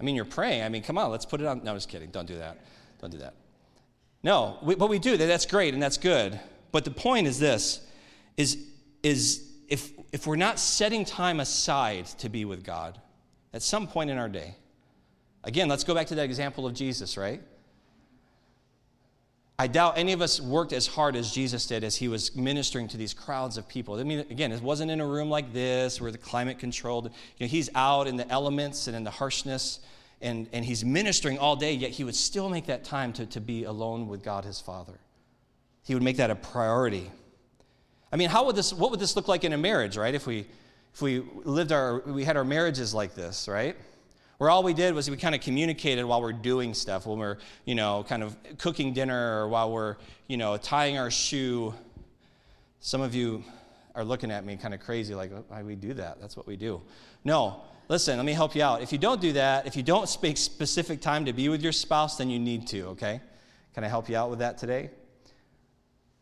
[0.00, 0.62] I mean, you're praying.
[0.62, 1.62] I mean, come on, let's put it on.
[1.64, 2.10] No, I'm just kidding.
[2.10, 2.58] Don't do that.
[3.00, 3.34] Don't do that.
[4.22, 5.16] No, we, but we do.
[5.16, 6.38] That's great and that's good.
[6.72, 7.80] But the point is this
[8.36, 8.58] is,
[9.02, 13.00] is if, if we're not setting time aside to be with God
[13.52, 14.54] at some point in our day,
[15.44, 17.40] again, let's go back to that example of Jesus, right?
[19.60, 22.86] I doubt any of us worked as hard as Jesus did as he was ministering
[22.88, 23.98] to these crowds of people.
[23.98, 27.06] I mean, again, it wasn't in a room like this where the climate controlled.
[27.06, 29.80] You know, he's out in the elements and in the harshness,
[30.20, 33.40] and, and he's ministering all day, yet he would still make that time to, to
[33.40, 35.00] be alone with God his Father.
[35.82, 37.10] He would make that a priority.
[38.12, 40.14] I mean, how would this, what would this look like in a marriage, right?
[40.14, 40.46] If we,
[40.94, 43.74] if we lived our, we had our marriages like this, right?
[44.38, 47.38] Where all we did was we kind of communicated while we're doing stuff, when we're,
[47.64, 49.96] you know, kind of cooking dinner or while we're,
[50.28, 51.74] you know, tying our shoe.
[52.78, 53.42] Some of you
[53.96, 56.20] are looking at me kind of crazy, like, why we do that?
[56.20, 56.80] That's what we do.
[57.24, 58.80] No, listen, let me help you out.
[58.80, 61.72] If you don't do that, if you don't speak specific time to be with your
[61.72, 63.20] spouse, then you need to, okay?
[63.74, 64.90] Can I help you out with that today?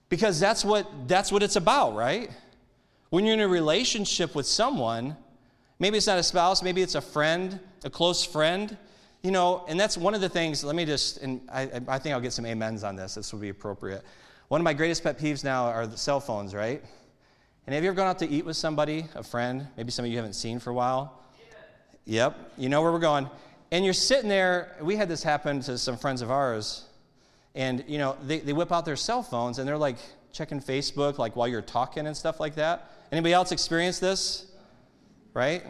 [0.09, 2.31] Because that's what that's what it's about, right?
[3.11, 5.17] When you're in a relationship with someone,
[5.79, 8.77] maybe it's not a spouse, maybe it's a friend, a close friend.
[9.23, 12.15] You know, and that's one of the things, let me just, and I, I think
[12.15, 13.17] I'll get some amens on this.
[13.17, 14.05] This would be appropriate.
[14.49, 16.81] One of my greatest pet peeves now are the cell phones, right?
[17.67, 20.11] And have you ever gone out to eat with somebody, a friend, maybe some of
[20.13, 21.25] you haven't seen for a while?
[22.05, 22.27] Yeah.
[22.29, 23.29] Yep, you know where we're going.
[23.73, 26.85] And you're sitting there, we had this happen to some friends of ours,
[27.57, 29.97] and you know, they, they whip out their cell phones and they're like
[30.31, 32.93] checking Facebook, like while you're talking and stuff like that.
[33.11, 34.46] Anybody else experience this?
[35.37, 35.63] Right?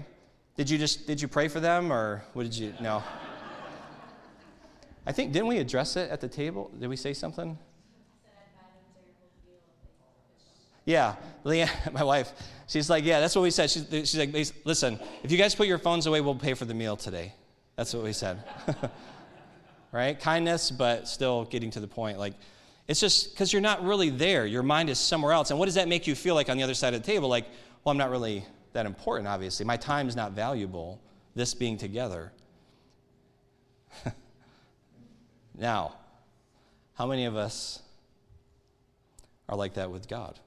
[0.56, 3.02] Did you just did you pray for them or what did you no?
[5.04, 6.70] I think didn't we address it at the table?
[6.78, 7.58] Did we say something?
[10.84, 12.32] Yeah, Leah, my wife,
[12.68, 13.68] she's like, yeah, that's what we said.
[13.68, 14.32] She's, she's like,
[14.64, 17.34] listen, if you guys put your phones away, we'll pay for the meal today.
[17.74, 18.44] That's what we said.
[19.90, 20.16] right?
[20.20, 22.20] Kindness, but still getting to the point.
[22.20, 22.34] Like,
[22.86, 24.46] it's just because you're not really there.
[24.46, 25.50] Your mind is somewhere else.
[25.50, 27.28] And what does that make you feel like on the other side of the table?
[27.28, 27.46] Like,
[27.82, 28.44] well, I'm not really
[28.76, 29.64] that important, obviously.
[29.64, 31.00] My time's not valuable,
[31.34, 32.30] this being together.
[35.58, 35.94] now,
[36.94, 37.80] how many of us
[39.48, 40.38] are like that with God?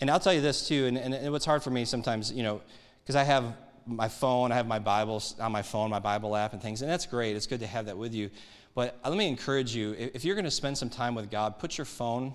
[0.00, 2.62] And I'll tell you this too, and, and what's hard for me sometimes, you know,
[3.02, 3.54] because I have
[3.86, 6.90] my phone, I have my Bible on my phone, my Bible app and things, and
[6.90, 7.36] that's great.
[7.36, 8.30] It's good to have that with you.
[8.74, 11.78] But let me encourage you if you're going to spend some time with God, put
[11.78, 12.34] your phone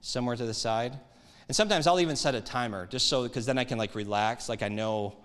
[0.00, 0.98] somewhere to the side
[1.50, 4.48] and sometimes I'll even set a timer just so, because then I can like relax.
[4.48, 5.16] Like I know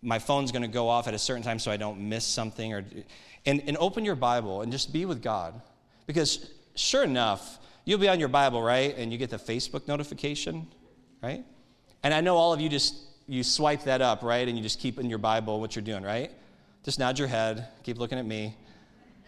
[0.00, 2.72] my phone's going to go off at a certain time so I don't miss something.
[2.72, 2.84] Or,
[3.46, 5.60] and, and open your Bible and just be with God.
[6.06, 8.96] Because sure enough, you'll be on your Bible, right?
[8.96, 10.68] And you get the Facebook notification,
[11.20, 11.44] right?
[12.04, 12.94] And I know all of you just,
[13.26, 14.46] you swipe that up, right?
[14.46, 16.30] And you just keep in your Bible what you're doing, right?
[16.84, 18.56] Just nod your head, keep looking at me.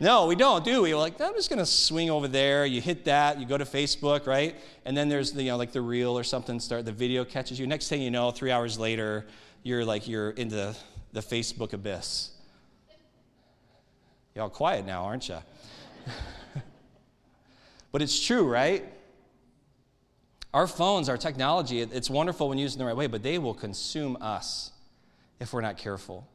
[0.01, 0.93] No, we don't, do we?
[0.93, 2.67] We're like, I'm just going to swing over there.
[2.67, 4.57] You hit that, you go to Facebook, right?
[4.85, 7.61] And then there's, the, you know, like the reel or something, start, the video catches
[7.61, 7.67] you.
[7.69, 9.25] Next thing you know, three hours later,
[9.63, 10.77] you're like, you're into the,
[11.13, 12.31] the Facebook abyss.
[14.35, 15.39] Y'all quiet now, aren't you?
[17.93, 18.85] but it's true, right?
[20.53, 23.55] Our phones, our technology, it's wonderful when used in the right way, but they will
[23.55, 24.73] consume us
[25.39, 26.27] if we're not careful.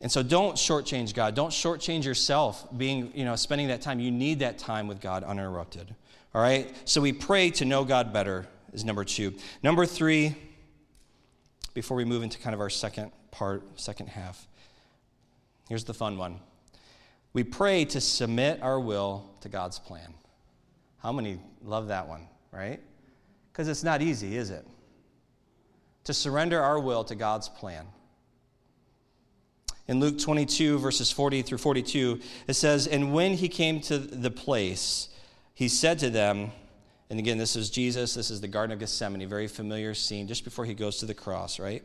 [0.00, 1.34] And so don't shortchange God.
[1.34, 3.98] Don't shortchange yourself being, you know, spending that time.
[3.98, 5.94] You need that time with God uninterrupted.
[6.34, 6.74] All right?
[6.84, 9.34] So we pray to know God better, is number two.
[9.62, 10.36] Number three,
[11.72, 14.46] before we move into kind of our second part, second half,
[15.68, 16.40] here's the fun one.
[17.32, 20.12] We pray to submit our will to God's plan.
[20.98, 22.80] How many love that one, right?
[23.52, 24.66] Because it's not easy, is it?
[26.04, 27.86] To surrender our will to God's plan
[29.88, 34.30] in Luke 22, verses 40 through 42, it says, And when he came to the
[34.30, 35.08] place,
[35.54, 36.50] he said to them,
[37.08, 40.44] and again, this is Jesus, this is the Garden of Gethsemane, very familiar scene, just
[40.44, 41.84] before he goes to the cross, right?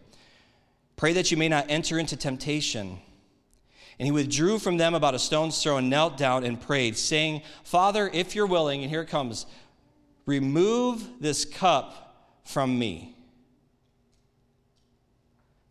[0.96, 3.00] Pray that you may not enter into temptation.
[4.00, 7.44] And he withdrew from them about a stone's throw and knelt down and prayed, saying,
[7.64, 9.46] Father, if you're willing, and here it comes,
[10.26, 13.16] remove this cup from me.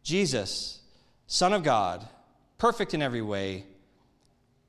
[0.04, 0.80] Jesus,
[1.26, 2.08] Son of God,
[2.60, 3.64] perfect in every way,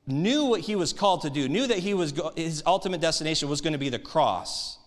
[0.06, 3.60] knew what he was called to do, knew that he was, his ultimate destination was
[3.60, 4.78] going to be the cross.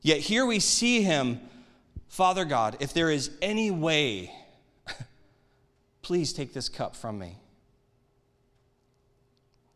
[0.00, 1.40] Yet here we see him,
[2.08, 4.32] Father God, if there is any way,
[6.02, 7.36] please take this cup from me.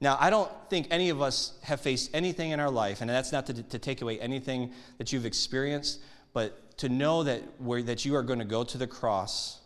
[0.01, 3.33] Now, I don't think any of us have faced anything in our life, and that's
[3.33, 6.01] not to, to take away anything that you've experienced,
[6.33, 7.43] but to know that,
[7.87, 9.60] that you are going to go to the cross.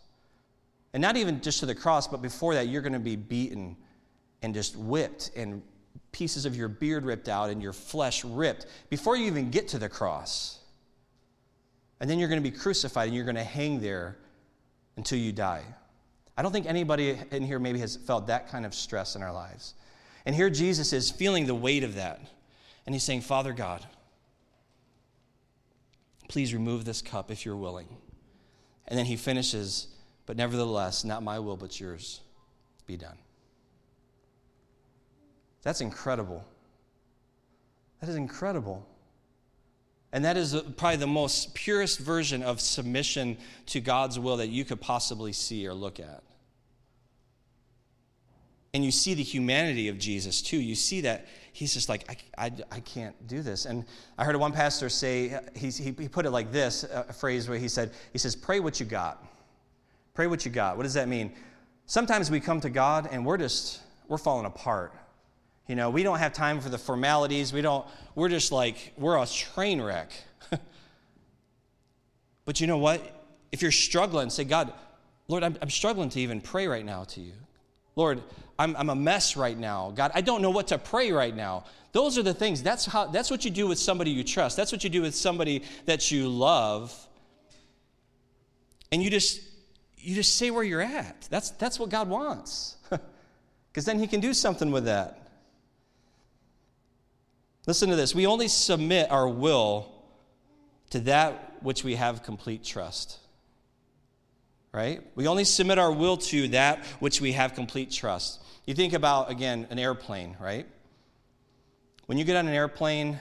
[0.95, 3.75] And not even just to the cross, but before that, you're going to be beaten
[4.41, 5.61] and just whipped and
[6.13, 9.77] pieces of your beard ripped out and your flesh ripped before you even get to
[9.77, 10.57] the cross.
[11.99, 14.15] And then you're going to be crucified and you're going to hang there
[14.95, 15.63] until you die.
[16.37, 19.33] I don't think anybody in here maybe has felt that kind of stress in our
[19.33, 19.73] lives.
[20.25, 22.21] And here Jesus is feeling the weight of that.
[22.85, 23.85] And he's saying, Father God,
[26.29, 27.89] please remove this cup if you're willing.
[28.87, 29.87] And then he finishes,
[30.25, 32.21] but nevertheless, not my will, but yours
[32.87, 33.17] be done.
[35.63, 36.45] That's incredible.
[37.99, 38.87] That is incredible.
[40.11, 44.63] And that is probably the most purest version of submission to God's will that you
[44.63, 46.23] could possibly see or look at.
[48.73, 50.57] And you see the humanity of Jesus too.
[50.57, 53.65] You see that he's just like, I, I, I can't do this.
[53.65, 53.85] And
[54.17, 57.67] I heard one pastor say, he, he put it like this a phrase where he
[57.67, 59.25] said, he says, pray what you got.
[60.15, 60.77] Pray what you got.
[60.77, 61.33] What does that mean?
[61.85, 64.93] Sometimes we come to God and we're just, we're falling apart.
[65.67, 67.51] You know, we don't have time for the formalities.
[67.51, 70.11] We don't, we're just like, we're a train wreck.
[72.45, 73.01] but you know what?
[73.51, 74.73] If you're struggling, say, God,
[75.27, 77.33] Lord, I'm, I'm struggling to even pray right now to you.
[77.95, 78.21] Lord,
[78.57, 79.91] I'm, I'm a mess right now.
[79.95, 81.65] God, I don't know what to pray right now.
[81.91, 82.63] Those are the things.
[82.63, 84.55] That's, how, that's what you do with somebody you trust.
[84.55, 86.93] That's what you do with somebody that you love.
[88.91, 89.41] And you just,
[90.05, 91.27] you just say where you're at.
[91.29, 92.77] That's, that's what God wants.
[93.71, 95.27] Because then He can do something with that.
[97.67, 98.15] Listen to this.
[98.15, 99.91] We only submit our will
[100.91, 103.19] to that which we have complete trust
[104.75, 105.01] right?
[105.15, 108.43] We only submit our will to that which we have complete trust.
[108.65, 110.67] You think about, again, an airplane, right?
[112.07, 113.17] When you get on an airplane,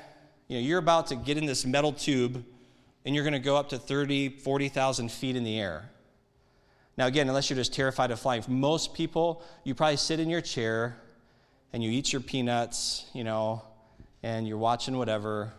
[0.48, 2.44] you know, you're about to get in this metal tube
[3.04, 5.88] and you're going to go up to 30, 40,000 feet in the air.
[6.96, 10.40] Now, again, unless you're just terrified of flying, most people, you probably sit in your
[10.40, 10.96] chair
[11.72, 13.62] and you eat your peanuts, you know,
[14.22, 15.52] and you're watching whatever.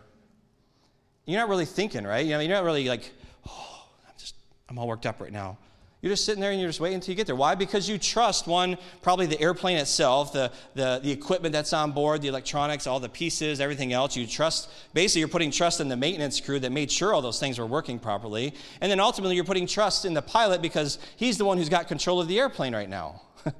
[1.26, 2.24] You're not really thinking, right?
[2.24, 3.12] You know, you're not really like,
[3.46, 4.34] oh, I'm just,
[4.68, 5.58] I'm all worked up right now.
[6.06, 7.34] You're just sitting there and you're just waiting until you get there.
[7.34, 7.56] Why?
[7.56, 12.22] Because you trust one, probably the airplane itself, the, the, the equipment that's on board,
[12.22, 14.16] the electronics, all the pieces, everything else.
[14.16, 17.40] You trust, basically, you're putting trust in the maintenance crew that made sure all those
[17.40, 18.54] things were working properly.
[18.80, 21.88] And then ultimately, you're putting trust in the pilot because he's the one who's got
[21.88, 23.22] control of the airplane right now.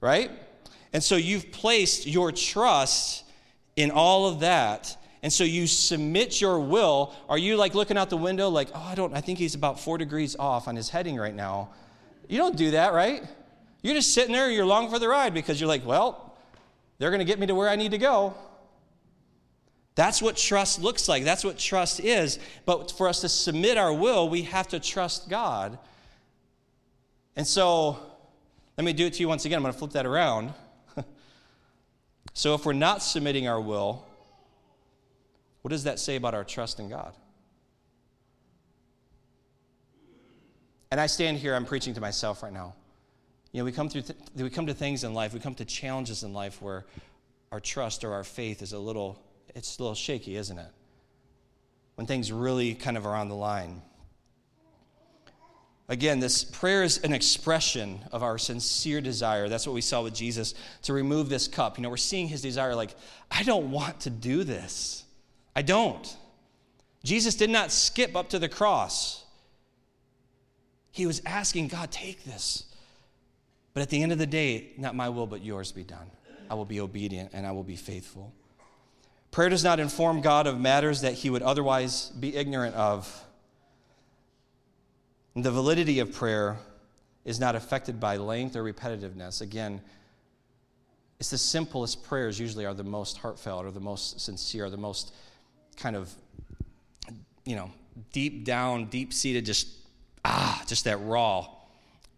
[0.00, 0.30] right?
[0.92, 3.24] And so you've placed your trust
[3.74, 7.14] in all of that and so you submit your will.
[7.30, 9.80] Are you like looking out the window, like, oh, I don't, I think he's about
[9.80, 11.70] four degrees off on his heading right now?
[12.28, 13.22] You don't do that, right?
[13.80, 16.36] You're just sitting there, you're long for the ride because you're like, well,
[16.98, 18.34] they're going to get me to where I need to go.
[19.94, 21.24] That's what trust looks like.
[21.24, 22.38] That's what trust is.
[22.66, 25.78] But for us to submit our will, we have to trust God.
[27.34, 27.98] And so,
[28.76, 29.56] let me do it to you once again.
[29.56, 30.52] I'm going to flip that around.
[32.34, 34.04] so, if we're not submitting our will,
[35.64, 37.14] what does that say about our trust in God?
[40.90, 42.74] And I stand here, I'm preaching to myself right now.
[43.50, 45.64] You know, we come through th- we come to things in life, we come to
[45.64, 46.84] challenges in life where
[47.50, 49.18] our trust or our faith is a little
[49.54, 50.68] it's a little shaky, isn't it?
[51.94, 53.80] When things really kind of are on the line.
[55.88, 59.48] Again, this prayer is an expression of our sincere desire.
[59.48, 61.78] That's what we saw with Jesus to remove this cup.
[61.78, 62.94] You know, we're seeing his desire like,
[63.30, 65.03] I don't want to do this.
[65.56, 66.16] I don't.
[67.02, 69.24] Jesus did not skip up to the cross.
[70.90, 72.64] He was asking God, take this.
[73.72, 76.10] But at the end of the day, not my will, but yours be done.
[76.48, 78.32] I will be obedient and I will be faithful.
[79.30, 83.24] Prayer does not inform God of matters that he would otherwise be ignorant of.
[85.34, 86.58] And the validity of prayer
[87.24, 89.40] is not affected by length or repetitiveness.
[89.40, 89.80] Again,
[91.18, 94.76] it's the simplest prayers usually are the most heartfelt or the most sincere, or the
[94.76, 95.12] most
[95.74, 96.12] kind of,
[97.44, 97.70] you know,
[98.12, 99.68] deep down, deep seated, just,
[100.24, 101.46] ah, just that raw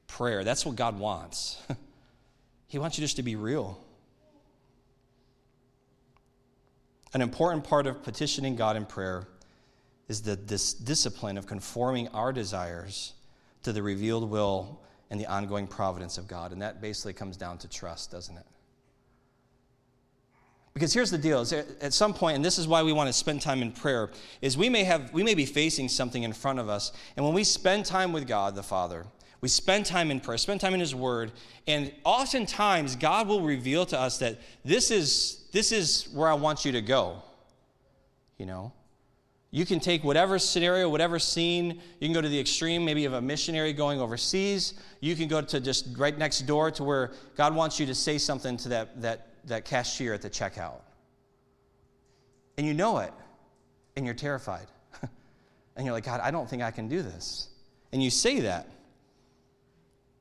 [0.06, 0.44] prayer.
[0.44, 1.60] That's what God wants.
[2.68, 3.78] he wants you just to be real.
[7.14, 9.26] An important part of petitioning God in prayer
[10.08, 13.14] is the, this discipline of conforming our desires
[13.62, 14.80] to the revealed will
[15.10, 16.52] and the ongoing providence of God.
[16.52, 18.44] And that basically comes down to trust, doesn't it?
[20.76, 23.12] Because here's the deal: is at some point, and this is why we want to
[23.14, 24.10] spend time in prayer,
[24.42, 27.34] is we may have we may be facing something in front of us, and when
[27.34, 29.06] we spend time with God the Father,
[29.40, 31.32] we spend time in prayer, spend time in His Word,
[31.66, 36.66] and oftentimes God will reveal to us that this is this is where I want
[36.66, 37.22] you to go.
[38.36, 38.74] You know,
[39.50, 43.14] you can take whatever scenario, whatever scene, you can go to the extreme, maybe of
[43.14, 44.74] a missionary going overseas.
[45.00, 48.18] You can go to just right next door to where God wants you to say
[48.18, 50.80] something to that, that that cashier at the checkout.
[52.58, 53.12] And you know it,
[53.96, 54.66] and you're terrified.
[55.76, 57.48] and you're like, God, I don't think I can do this.
[57.92, 58.68] And you say that.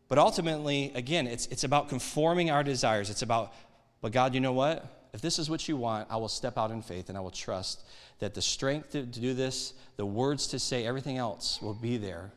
[0.08, 3.10] But ultimately, again, it's, it's about conforming our desires.
[3.10, 3.54] It's about,
[4.02, 5.10] but God, you know what?
[5.14, 7.32] If this is what you want, I will step out in faith and I will
[7.32, 7.84] trust
[8.20, 11.98] that the strength to, to do this, the words to say, everything else will be
[11.98, 12.32] there.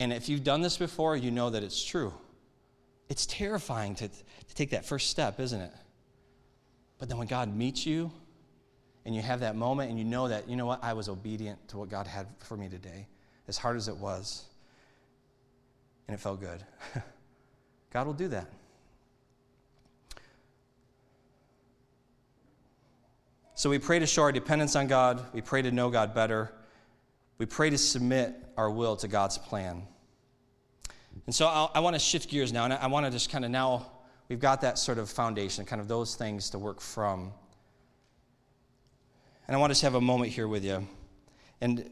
[0.00, 2.12] And if you've done this before, you know that it's true.
[3.08, 5.72] It's terrifying to, to take that first step, isn't it?
[6.98, 8.10] But then when God meets you
[9.04, 11.68] and you have that moment and you know that, you know what, I was obedient
[11.68, 13.06] to what God had for me today,
[13.48, 14.44] as hard as it was,
[16.08, 16.62] and it felt good.
[17.92, 18.50] God will do that.
[23.54, 25.24] So we pray to show our dependence on God.
[25.32, 26.52] We pray to know God better.
[27.38, 29.86] We pray to submit our will to God's plan.
[31.24, 33.44] And so I'll, i want to shift gears now, and I want to just kind
[33.44, 33.86] of now,
[34.28, 37.32] we've got that sort of foundation, kind of those things to work from.
[39.46, 40.86] And I want to just have a moment here with you.
[41.60, 41.90] And,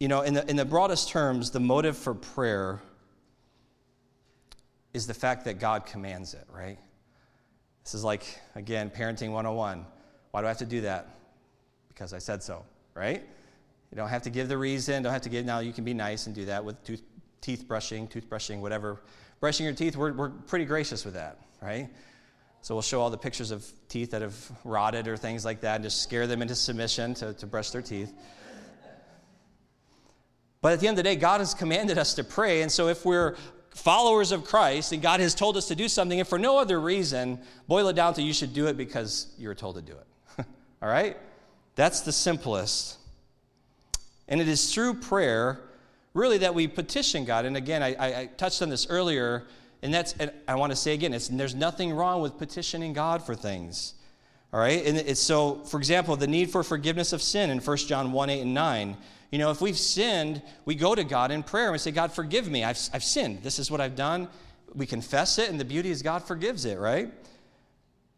[0.00, 2.80] you know, in the, in the broadest terms, the motive for prayer
[4.94, 6.78] is the fact that God commands it, right?
[7.84, 9.86] This is like, again, parenting 101.
[10.30, 11.16] Why do I have to do that?
[11.88, 12.64] Because I said so,
[12.94, 13.22] right?
[13.90, 15.94] You don't have to give the reason, don't have to give, now you can be
[15.94, 16.76] nice and do that with
[17.40, 19.00] teeth brushing, toothbrushing, whatever.
[19.40, 21.88] Brushing your teeth, we're, we're pretty gracious with that, right?
[22.62, 25.76] So we'll show all the pictures of teeth that have rotted or things like that
[25.76, 28.12] and just scare them into submission to, to brush their teeth.
[30.60, 32.62] But at the end of the day, God has commanded us to pray.
[32.62, 33.36] And so if we're
[33.70, 36.80] followers of Christ and God has told us to do something, and for no other
[36.80, 39.92] reason, boil it down to you should do it because you were told to do
[39.92, 40.46] it.
[40.82, 41.16] all right?
[41.76, 42.98] That's the simplest.
[44.26, 45.60] And it is through prayer
[46.16, 47.44] really that we petition God.
[47.44, 49.44] And again, I, I touched on this earlier,
[49.82, 53.34] and that's, and I want to say again, there's nothing wrong with petitioning God for
[53.34, 53.94] things.
[54.52, 54.84] All right?
[54.84, 58.30] And it's so, for example, the need for forgiveness of sin in 1 John 1
[58.30, 58.96] 8 and 9.
[59.30, 62.12] You know, if we've sinned, we go to God in prayer and we say, God,
[62.12, 62.64] forgive me.
[62.64, 63.42] I've, I've sinned.
[63.42, 64.28] This is what I've done.
[64.74, 67.12] We confess it, and the beauty is God forgives it, right?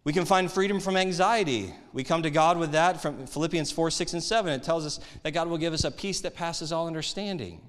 [0.05, 1.74] We can find freedom from anxiety.
[1.92, 4.53] We come to God with that from Philippians 4, 6, and 7.
[4.53, 7.61] It tells us that God will give us a peace that passes all understanding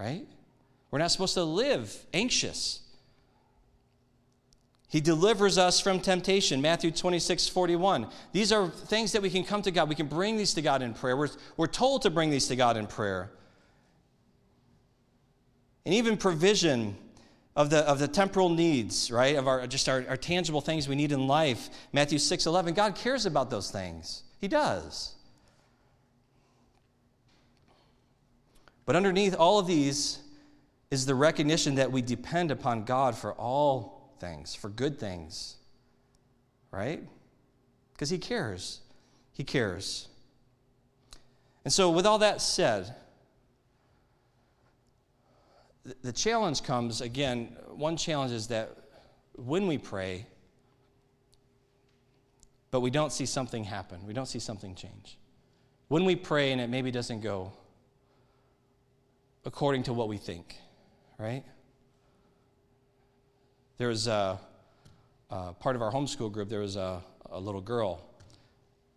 [0.00, 0.26] right?
[0.90, 2.80] We're not supposed to live anxious.
[4.88, 6.60] He delivers us from temptation.
[6.60, 8.08] Matthew 26, 41.
[8.32, 9.88] These are things that we can come to God.
[9.88, 11.16] We can bring these to God in prayer.
[11.16, 13.30] We're, we're told to bring these to God in prayer.
[15.84, 16.96] And even provision
[17.54, 19.36] of the, of the temporal needs, right?
[19.36, 21.68] Of our just our, our tangible things we need in life.
[21.92, 22.74] Matthew 6, 11.
[22.74, 24.22] God cares about those things.
[24.40, 25.14] He does.
[28.90, 30.18] But underneath all of these
[30.90, 35.58] is the recognition that we depend upon God for all things, for good things,
[36.72, 37.00] right?
[37.92, 38.80] Because He cares.
[39.30, 40.08] He cares.
[41.64, 42.92] And so, with all that said,
[46.02, 48.76] the challenge comes again, one challenge is that
[49.36, 50.26] when we pray,
[52.72, 55.16] but we don't see something happen, we don't see something change.
[55.86, 57.52] When we pray and it maybe doesn't go
[59.44, 60.56] according to what we think,
[61.18, 61.44] right?
[63.78, 64.38] There was a,
[65.30, 68.02] a part of our homeschool group, there was a, a little girl,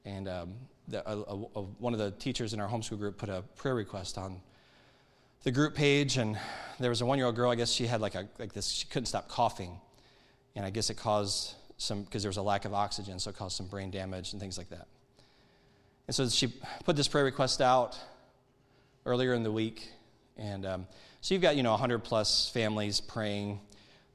[0.05, 0.53] and um,
[0.87, 4.41] the, a, one of the teachers in our homeschool group put a prayer request on
[5.43, 6.37] the group page, and
[6.79, 8.67] there was a one year old girl, I guess she had like, a, like this,
[8.67, 9.79] she couldn't stop coughing,
[10.55, 13.37] and I guess it caused some, because there was a lack of oxygen, so it
[13.37, 14.87] caused some brain damage and things like that.
[16.07, 17.97] And so she put this prayer request out
[19.05, 19.89] earlier in the week,
[20.37, 20.87] and um,
[21.21, 23.59] so you've got, you know, 100 plus families praying.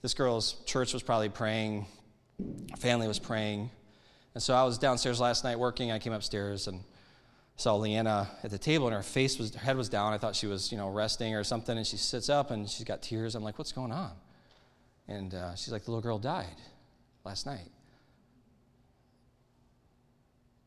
[0.02, 1.86] This girl's church was probably praying,
[2.78, 3.70] family was praying.
[4.34, 5.90] And so I was downstairs last night working.
[5.90, 6.82] I came upstairs and
[7.56, 10.12] saw Leanna at the table, and her face was, her head was down.
[10.12, 11.76] I thought she was, you know, resting or something.
[11.76, 13.34] And she sits up and she's got tears.
[13.34, 14.12] I'm like, what's going on?
[15.08, 16.56] And uh, she's like, the little girl died
[17.24, 17.70] last night.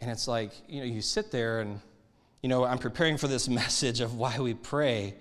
[0.02, 1.80] And it's like, you know, you sit there and
[2.42, 5.16] you know, I'm preparing for this message of why we pray.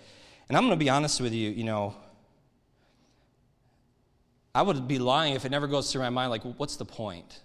[0.51, 1.95] And I'm going to be honest with you, you know,
[4.53, 7.39] I would be lying if it never goes through my mind, like, what's the point?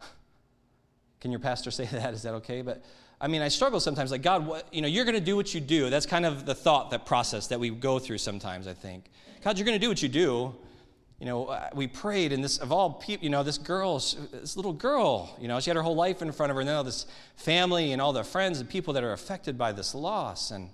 [1.20, 2.12] Can your pastor say that?
[2.12, 2.62] Is that okay?
[2.62, 2.82] But
[3.20, 4.10] I mean, I struggle sometimes.
[4.10, 5.90] Like, God, what, you know, you're going to do what you do.
[5.90, 9.04] That's kind of the thought, that process that we go through sometimes, I think.
[9.44, 10.56] God, you're going to do what you do.
[11.20, 14.00] You know, uh, we prayed, and this, of all people, you know, this girl,
[14.32, 16.68] this little girl, you know, she had her whole life in front of her, and
[16.68, 19.94] then all this family and all the friends and people that are affected by this
[19.94, 20.50] loss.
[20.50, 20.68] And,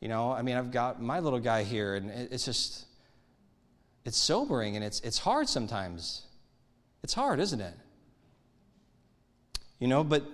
[0.00, 2.86] you know, I mean, I've got my little guy here, and it's just,
[4.04, 6.22] it's sobering and it's, it's hard sometimes.
[7.02, 7.74] It's hard, isn't it?
[9.78, 10.24] You know, but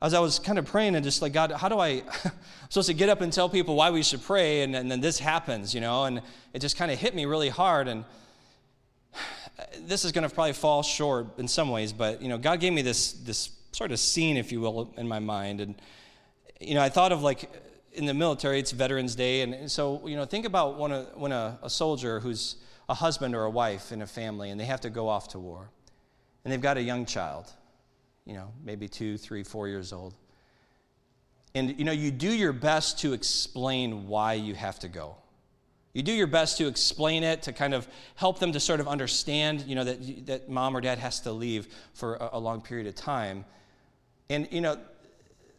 [0.00, 1.88] as I was kind of praying and just like, God, how do I,
[2.24, 2.32] I'm
[2.68, 5.20] supposed to get up and tell people why we should pray, and, and then this
[5.20, 6.20] happens, you know, and
[6.52, 7.86] it just kind of hit me really hard.
[7.86, 8.04] And
[9.82, 12.72] this is going to probably fall short in some ways, but, you know, God gave
[12.72, 15.60] me this, this sort of scene, if you will, in my mind.
[15.60, 15.76] And,
[16.60, 17.48] you know, I thought of like,
[17.94, 19.42] in the military, it's Veterans Day.
[19.42, 22.56] And so, you know, think about when a, when a, a soldier who's
[22.88, 25.38] a husband or a wife in a family and they have to go off to
[25.38, 25.70] war
[26.44, 27.50] and they've got a young child,
[28.24, 30.14] you know, maybe two, three, four years old.
[31.54, 35.16] And, you know, you do your best to explain why you have to go.
[35.92, 38.88] You do your best to explain it, to kind of help them to sort of
[38.88, 42.62] understand, you know, that, that mom or dad has to leave for a, a long
[42.62, 43.44] period of time.
[44.30, 44.78] And, you know,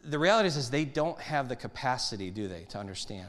[0.04, 3.28] the reality is, is they don't have the capacity, do they, to understand.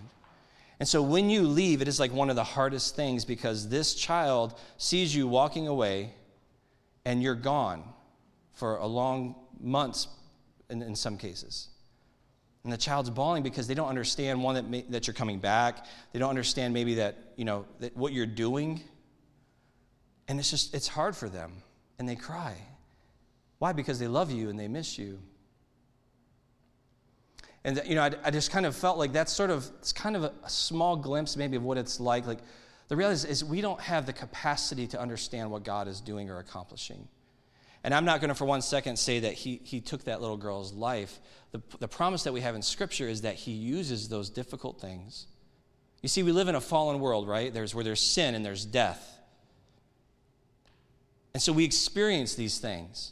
[0.80, 3.96] And so when you leave, it is like one of the hardest things because this
[3.96, 6.14] child sees you walking away
[7.06, 7.84] and you're gone
[8.54, 10.08] for a long months
[10.70, 11.70] in, in some cases.
[12.64, 15.86] And the child's bawling because they don't understand one that, may, that you're coming back.
[16.12, 18.82] They don't understand maybe that, you know, that what you're doing.
[20.28, 21.54] And it's just, it's hard for them.
[22.00, 22.56] And they cry.
[23.60, 23.72] Why?
[23.72, 25.20] Because they love you and they miss you.
[27.66, 30.16] And, you know, I, I just kind of felt like that's sort of, it's kind
[30.16, 32.28] of a, a, small glimpse maybe of what it's like.
[32.28, 32.38] Like,
[32.90, 36.30] the reality is, is we don't have the capacity to understand what God is doing
[36.30, 37.08] or accomplishing.
[37.84, 40.38] And I'm not going to for one second say that he, he took that little
[40.38, 41.20] girl's life.
[41.54, 45.26] The, the promise that we have in Scripture is that he uses those difficult things.
[46.04, 47.52] You see, we live in a fallen world, right?
[47.52, 49.20] There's where there's sin and there's death.
[51.34, 53.12] And so we experience these things.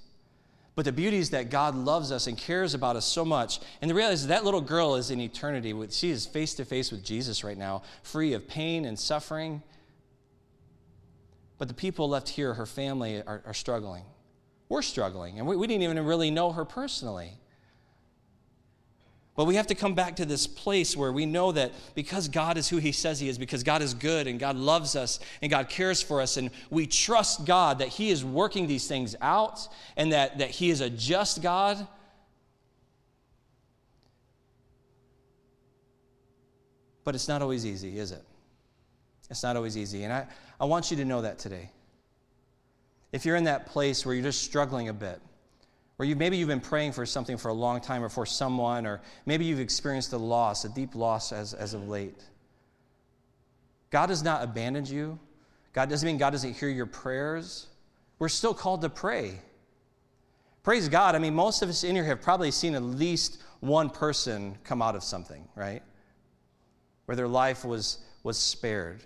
[0.75, 3.59] But the beauty is that God loves us and cares about us so much.
[3.81, 5.71] And the reality is that little girl is in eternity.
[5.71, 9.61] With, she is face to face with Jesus right now, free of pain and suffering.
[11.59, 14.03] But the people left here, her family, are, are struggling.
[14.67, 15.37] We're struggling.
[15.37, 17.33] And we, we didn't even really know her personally.
[19.35, 22.55] But we have to come back to this place where we know that because God
[22.55, 25.49] is who He says He is, because God is good and God loves us and
[25.49, 29.67] God cares for us, and we trust God that He is working these things out
[29.97, 31.87] and that, that He is a just God.
[37.03, 38.23] But it's not always easy, is it?
[39.31, 40.03] It's not always easy.
[40.03, 40.27] And I,
[40.59, 41.71] I want you to know that today.
[43.11, 45.19] If you're in that place where you're just struggling a bit,
[45.99, 48.85] or you, maybe you've been praying for something for a long time or for someone,
[48.85, 52.23] or maybe you've experienced a loss, a deep loss as, as of late.
[53.91, 55.19] God has not abandoned you.
[55.71, 57.67] God doesn't mean God doesn't hear your prayers.
[58.17, 59.39] We're still called to pray.
[60.63, 61.13] Praise God.
[61.13, 64.81] I mean, most of us in here have probably seen at least one person come
[64.81, 65.83] out of something, right?
[67.05, 69.03] Where their life was, was spared.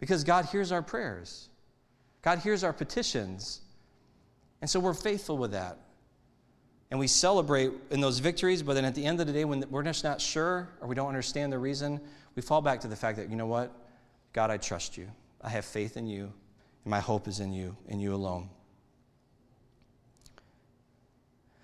[0.00, 1.48] Because God hears our prayers,
[2.22, 3.60] God hears our petitions.
[4.60, 5.76] And so we're faithful with that.
[6.90, 9.64] And we celebrate in those victories, but then at the end of the day, when
[9.70, 12.00] we're just not sure or we don't understand the reason,
[12.36, 13.72] we fall back to the fact that, you know what?
[14.32, 15.08] God, I trust you.
[15.40, 16.24] I have faith in you,
[16.84, 18.48] and my hope is in you, in you alone.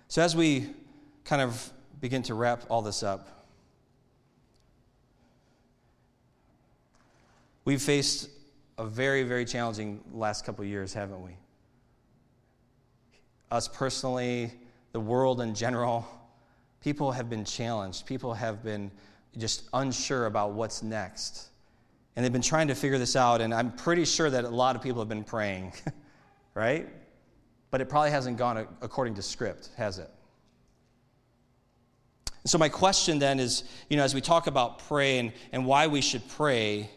[0.07, 0.71] So as we
[1.23, 3.45] kind of begin to wrap all this up,
[7.63, 8.29] we've faced
[8.79, 11.35] a very, very challenging last couple years, haven't we?
[13.51, 14.51] us personally,
[14.91, 16.05] the world in general,
[16.81, 18.05] people have been challenged.
[18.05, 18.91] People have been
[19.37, 21.49] just unsure about what's next.
[22.15, 24.75] And they've been trying to figure this out, and I'm pretty sure that a lot
[24.75, 25.73] of people have been praying,
[26.53, 26.87] right?
[27.71, 30.09] But it probably hasn't gone according to script, has it?
[32.45, 36.01] So, my question then is you know, as we talk about praying and why we
[36.01, 36.89] should pray,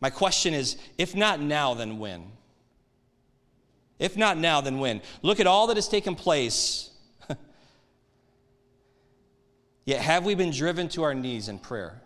[0.00, 2.32] my question is if not now, then when?
[3.98, 5.02] If not now, then when?
[5.22, 6.90] Look at all that has taken place.
[9.84, 12.00] Yet, have we been driven to our knees in prayer?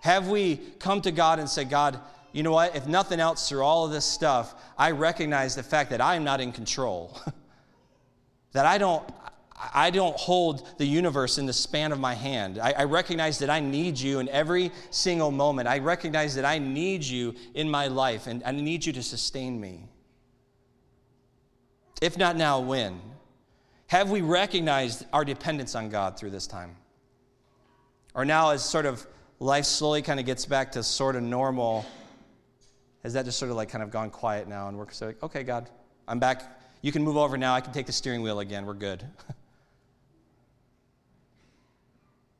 [0.00, 1.98] Have we come to God and said, God,
[2.32, 2.76] you know what?
[2.76, 6.22] If nothing else, through all of this stuff, I recognize the fact that I am
[6.22, 7.20] not in control.
[8.52, 9.02] that I don't,
[9.72, 12.58] I don't hold the universe in the span of my hand.
[12.58, 15.66] I, I, recognize that I need you in every single moment.
[15.66, 19.58] I recognize that I need you in my life and I need you to sustain
[19.58, 19.88] me.
[22.02, 23.00] If not now, when?
[23.86, 26.76] Have we recognized our dependence on God through this time?
[28.14, 29.06] Or now, as sort of
[29.40, 31.86] life slowly kind of gets back to sort of normal,
[33.02, 35.22] has that just sort of like kind of gone quiet now and we're sort of
[35.22, 35.70] like, okay, God,
[36.06, 36.42] I'm back.
[36.82, 37.54] You can move over now.
[37.54, 38.66] I can take the steering wheel again.
[38.66, 39.02] We're good.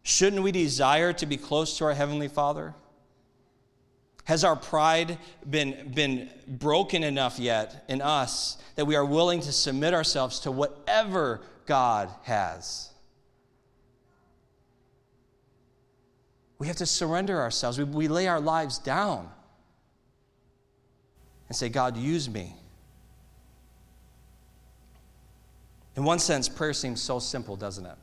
[0.07, 2.77] Shouldn't we desire to be close to our Heavenly Father?
[4.23, 5.19] Has our pride
[5.51, 10.53] been, been broken enough yet in us that we are willing to submit ourselves to
[10.53, 12.89] whatever God has?
[16.61, 17.77] We have to surrender ourselves.
[17.77, 19.29] We, we lay our lives down
[21.49, 22.55] and say, God, use me.
[25.97, 27.97] In one sense, prayer seems so simple, doesn't it?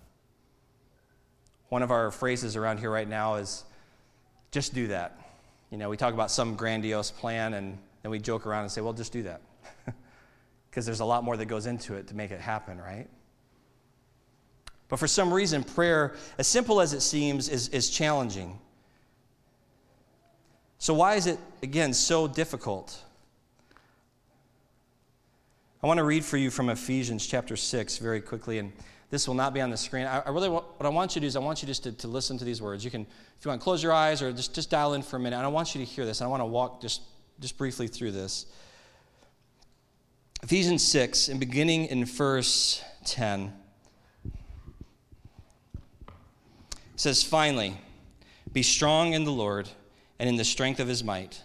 [1.73, 3.63] One of our phrases around here right now is
[4.51, 5.19] just do that.
[5.71, 8.81] You know, we talk about some grandiose plan and then we joke around and say,
[8.81, 9.41] well, just do that.
[10.69, 13.07] Because there's a lot more that goes into it to make it happen, right?
[14.87, 18.59] But for some reason, prayer, as simple as it seems, is, is challenging.
[20.77, 22.99] So, why is it, again, so difficult?
[25.81, 28.59] I want to read for you from Ephesians chapter 6 very quickly.
[28.59, 28.73] And
[29.13, 30.07] this will not be on the screen.
[30.07, 31.83] I, I really want, what I want you to do is I want you just
[31.83, 32.83] to, to listen to these words.
[32.83, 35.19] You can, if you want, close your eyes or just, just dial in for a
[35.19, 35.35] minute.
[35.35, 36.19] And I want you to hear this.
[36.19, 37.03] And I want to walk just,
[37.39, 38.47] just briefly through this.
[40.41, 43.53] Ephesians 6, and beginning in verse 10,
[46.95, 47.79] says, Finally,
[48.51, 49.69] be strong in the Lord
[50.17, 51.39] and in the strength of his might.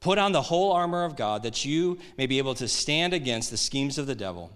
[0.00, 3.50] Put on the whole armor of God that you may be able to stand against
[3.50, 4.50] the schemes of the devil.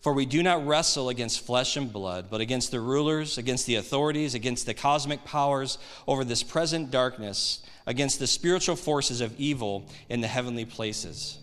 [0.00, 3.74] For we do not wrestle against flesh and blood, but against the rulers, against the
[3.74, 5.76] authorities, against the cosmic powers
[6.06, 11.38] over this present darkness, against the spiritual forces of evil in the heavenly places.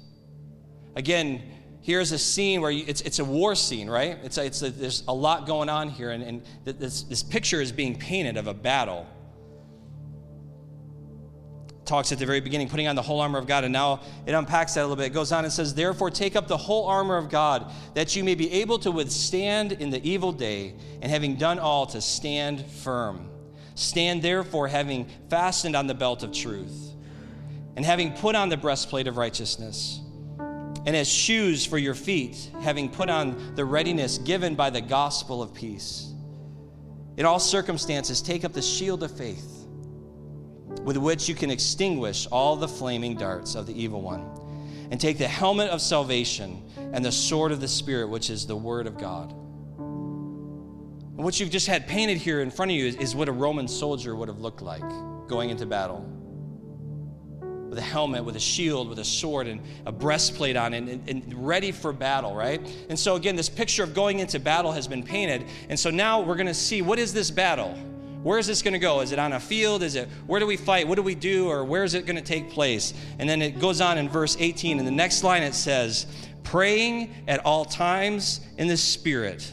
[0.95, 1.43] Again,
[1.81, 4.17] here's a scene where you, it's, it's a war scene, right?
[4.23, 7.61] It's a, it's a, there's a lot going on here, and, and this, this picture
[7.61, 9.05] is being painted of a battle
[11.87, 14.33] talks at the very beginning, putting on the whole armor of God, and now it
[14.33, 15.07] unpacks that a little bit.
[15.07, 18.23] It goes on and says, Therefore, take up the whole armor of God, that you
[18.23, 22.65] may be able to withstand in the evil day, and having done all, to stand
[22.65, 23.29] firm.
[23.75, 26.93] Stand therefore, having fastened on the belt of truth,
[27.75, 30.01] and having put on the breastplate of righteousness,
[30.85, 35.41] and as shoes for your feet, having put on the readiness given by the gospel
[35.41, 36.13] of peace.
[37.17, 39.56] In all circumstances, take up the shield of faith
[40.87, 44.25] with which you can extinguish all the flaming darts of the evil one.
[44.89, 46.63] And take the helmet of salvation
[46.93, 49.33] and the sword of the Spirit, which is the Word of God.
[49.33, 53.33] And what you've just had painted here in front of you is, is what a
[53.33, 54.81] Roman soldier would have looked like
[55.27, 56.09] going into battle
[57.67, 61.09] with a helmet, with a shield, with a sword, and a breastplate on, and, and,
[61.09, 62.65] and, ready for battle, right?
[62.87, 65.47] And so, again, this picture of going into battle has been painted.
[65.67, 67.77] And so now we're going to see what is this battle?
[68.27, 68.99] Where is this going to go?
[68.99, 69.81] Is it on a field?
[69.81, 70.85] Is it where do we fight?
[70.85, 71.47] What do we do?
[71.47, 72.93] Or where is it going to take place?
[73.19, 74.79] And then it goes on in verse 18.
[74.79, 76.07] In the next line, it says,
[76.43, 79.49] praying at all times in the Spirit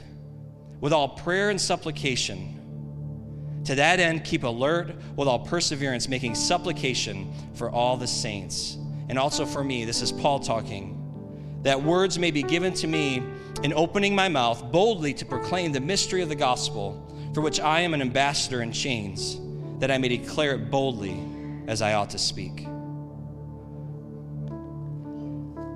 [0.80, 3.62] with all prayer and supplication.
[3.66, 8.76] To that end, keep alert with all perseverance, making supplication for all the saints.
[9.08, 13.22] And also for me, this is Paul talking, that words may be given to me
[13.62, 17.03] in opening my mouth boldly to proclaim the mystery of the gospel
[17.34, 19.38] for which I am an ambassador in chains,
[19.80, 21.20] that I may declare it boldly
[21.66, 22.66] as I ought to speak.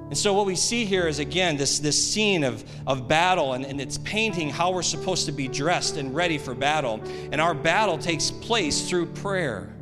[0.08, 3.66] And so, what we see here is again this, this scene of, of battle, and,
[3.66, 7.02] and it's painting how we're supposed to be dressed and ready for battle.
[7.30, 9.74] And our battle takes place through prayer.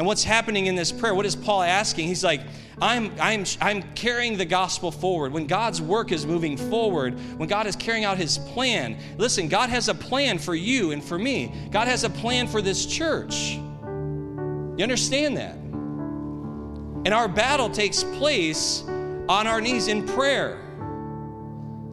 [0.00, 1.14] And what's happening in this prayer?
[1.14, 2.08] What is Paul asking?
[2.08, 2.40] He's like,
[2.80, 5.30] I'm, I'm, I'm carrying the gospel forward.
[5.30, 9.68] When God's work is moving forward, when God is carrying out his plan, listen, God
[9.68, 11.52] has a plan for you and for me.
[11.70, 13.56] God has a plan for this church.
[13.56, 15.56] You understand that?
[17.04, 18.82] And our battle takes place
[19.28, 20.62] on our knees in prayer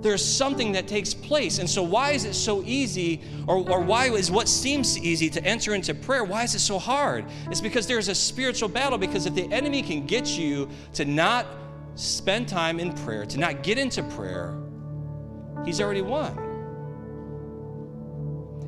[0.08, 1.60] there's something that takes place.
[1.60, 5.44] And so, why is it so easy, or, or why is what seems easy to
[5.44, 7.26] enter into prayer, why is it so hard?
[7.52, 8.98] It's because there's a spiritual battle.
[8.98, 11.46] Because if the enemy can get you to not
[11.96, 14.58] spend time in prayer, to not get into prayer,
[15.66, 16.32] he's already won.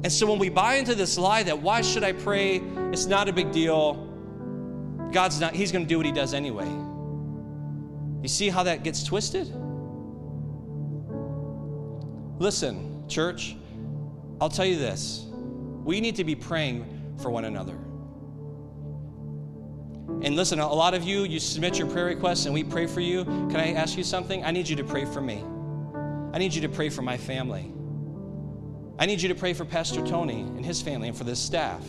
[0.03, 2.57] And so, when we buy into this lie that why should I pray?
[2.91, 4.05] It's not a big deal.
[5.13, 6.67] God's not, he's going to do what he does anyway.
[8.21, 9.47] You see how that gets twisted?
[12.39, 13.57] Listen, church,
[14.39, 15.25] I'll tell you this.
[15.83, 17.77] We need to be praying for one another.
[20.21, 23.01] And listen, a lot of you, you submit your prayer requests and we pray for
[23.01, 23.25] you.
[23.25, 24.43] Can I ask you something?
[24.43, 25.43] I need you to pray for me.
[26.33, 27.73] I need you to pray for my family.
[28.97, 31.85] I need you to pray for Pastor Tony and his family and for this staff.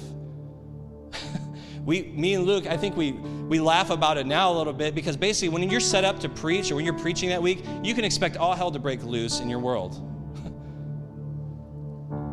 [1.84, 4.94] we, me and Luke, I think we, we laugh about it now a little bit
[4.94, 7.94] because basically, when you're set up to preach or when you're preaching that week, you
[7.94, 10.09] can expect all hell to break loose in your world.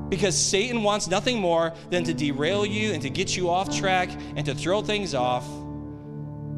[0.09, 4.09] Because Satan wants nothing more than to derail you and to get you off track
[4.35, 5.45] and to throw things off.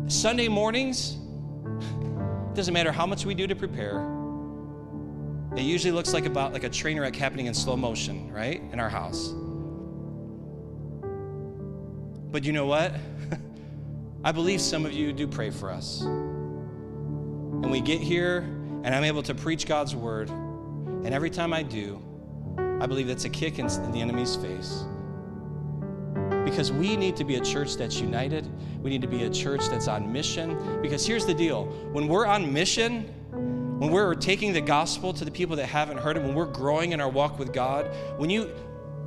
[0.08, 1.18] Sunday mornings,
[1.66, 4.06] it doesn't matter how much we do to prepare.
[5.56, 8.62] It usually looks like about like a train wreck happening in slow motion, right?
[8.72, 9.34] In our house.
[12.32, 12.94] But you know what?
[14.24, 16.02] I believe some of you do pray for us.
[16.02, 18.40] And we get here
[18.84, 20.30] and I'm able to preach God's word.
[20.30, 22.02] And every time I do,
[22.80, 24.86] I believe that's a kick in the enemy's face.
[26.46, 28.48] Because we need to be a church that's united.
[28.82, 30.82] We need to be a church that's on mission.
[30.82, 33.04] Because here's the deal when we're on mission,
[33.80, 36.94] when we're taking the gospel to the people that haven't heard it, when we're growing
[36.94, 38.50] in our walk with God, when you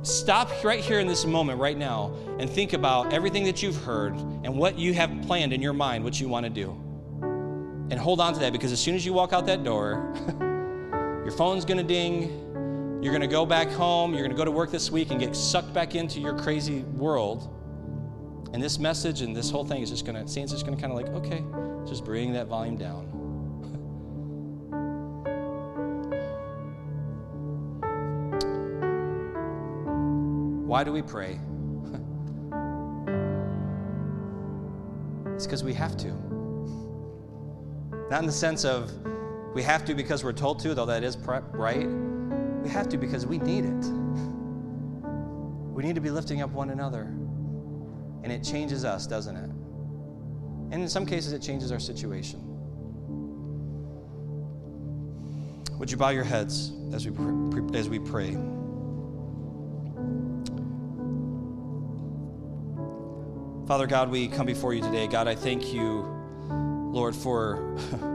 [0.03, 4.13] stop right here in this moment, right now, and think about everything that you've heard
[4.13, 6.71] and what you have planned in your mind, what you want to do.
[7.89, 10.13] And hold on to that because as soon as you walk out that door,
[11.23, 12.42] your phone's going to ding,
[13.03, 14.13] you're going to go back home.
[14.13, 16.83] You're going to go to work this week and get sucked back into your crazy
[16.83, 17.49] world.
[18.53, 20.81] And this message and this whole thing is just going to, Satan's just going to
[20.81, 21.43] kind of like, okay,
[21.85, 23.03] just bring that volume down.
[30.65, 31.41] Why do we pray?
[35.35, 36.07] it's because we have to.
[38.09, 38.93] Not in the sense of
[39.53, 42.02] we have to because we're told to, though that is right.
[42.63, 43.85] We have to because we need it.
[45.73, 47.01] We need to be lifting up one another.
[48.23, 49.49] And it changes us, doesn't it?
[50.71, 52.39] And in some cases, it changes our situation.
[55.77, 58.37] Would you bow your heads as we, as we pray?
[63.67, 65.07] Father God, we come before you today.
[65.07, 66.05] God, I thank you,
[66.93, 67.75] Lord, for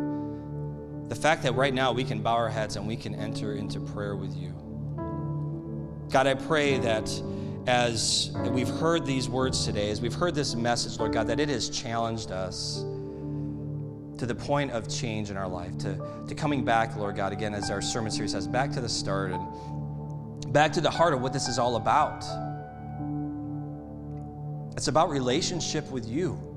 [1.08, 3.80] the fact that right now we can bow our heads and we can enter into
[3.80, 4.52] prayer with you.
[6.10, 7.10] God, I pray that
[7.66, 11.48] as we've heard these words today, as we've heard this message, Lord God, that it
[11.48, 12.84] has challenged us
[14.18, 17.54] to the point of change in our life, to, to coming back, Lord God, again,
[17.54, 21.20] as our sermon series says, back to the start and back to the heart of
[21.20, 22.24] what this is all about.
[24.76, 26.47] It's about relationship with you.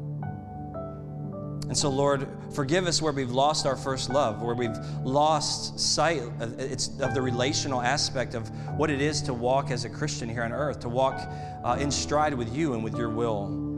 [1.67, 6.21] And so, Lord, forgive us where we've lost our first love, where we've lost sight
[6.39, 10.43] of, of the relational aspect of what it is to walk as a Christian here
[10.43, 11.21] on earth, to walk
[11.63, 13.69] uh, in stride with you and with your will.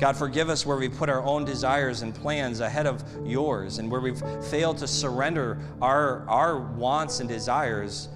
[0.00, 3.90] God, forgive us where we put our own desires and plans ahead of yours and
[3.90, 4.20] where we've
[4.50, 8.08] failed to surrender our, our wants and desires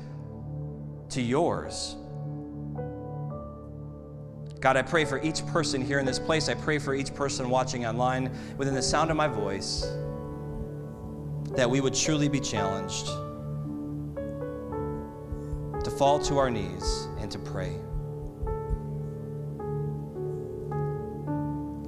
[1.11, 1.95] to yours.
[4.61, 6.49] God, I pray for each person here in this place.
[6.49, 9.87] I pray for each person watching online within the sound of my voice
[11.57, 13.07] that we would truly be challenged
[15.85, 17.77] to fall to our knees and to pray.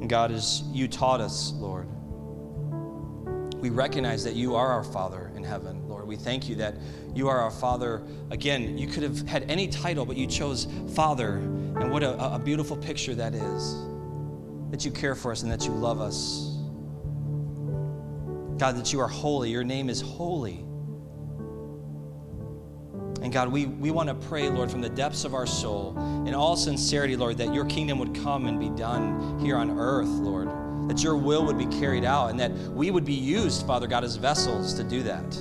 [0.00, 1.88] And God, as you taught us, Lord,
[3.60, 6.06] we recognize that you are our Father in heaven, Lord.
[6.06, 6.76] We thank you that
[7.14, 8.02] you are our Father.
[8.30, 11.42] Again, you could have had any title, but you chose Father.
[11.80, 13.86] And what a, a beautiful picture that is
[14.70, 16.56] that you care for us and that you love us.
[18.58, 19.50] God, that you are holy.
[19.50, 20.64] Your name is holy.
[23.22, 26.34] And God, we, we want to pray, Lord, from the depths of our soul, in
[26.34, 30.48] all sincerity, Lord, that your kingdom would come and be done here on earth, Lord.
[30.88, 34.04] That your will would be carried out and that we would be used, Father God,
[34.04, 35.38] as vessels to do that.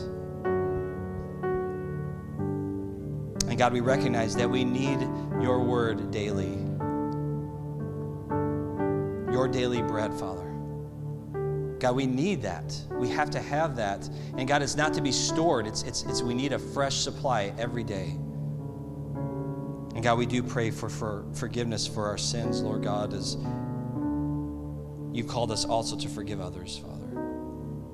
[3.60, 5.02] God, we recognize that we need
[5.42, 6.58] your word daily.
[9.34, 10.46] Your daily bread, Father.
[11.78, 12.74] God, we need that.
[12.94, 14.10] We have to have that.
[14.38, 15.68] And God, it's not to be stored.
[15.68, 18.12] It's, it's, it's we need a fresh supply every day.
[19.94, 23.36] And God, we do pray for, for forgiveness for our sins, Lord God, as
[25.12, 27.26] you've called us also to forgive others, Father.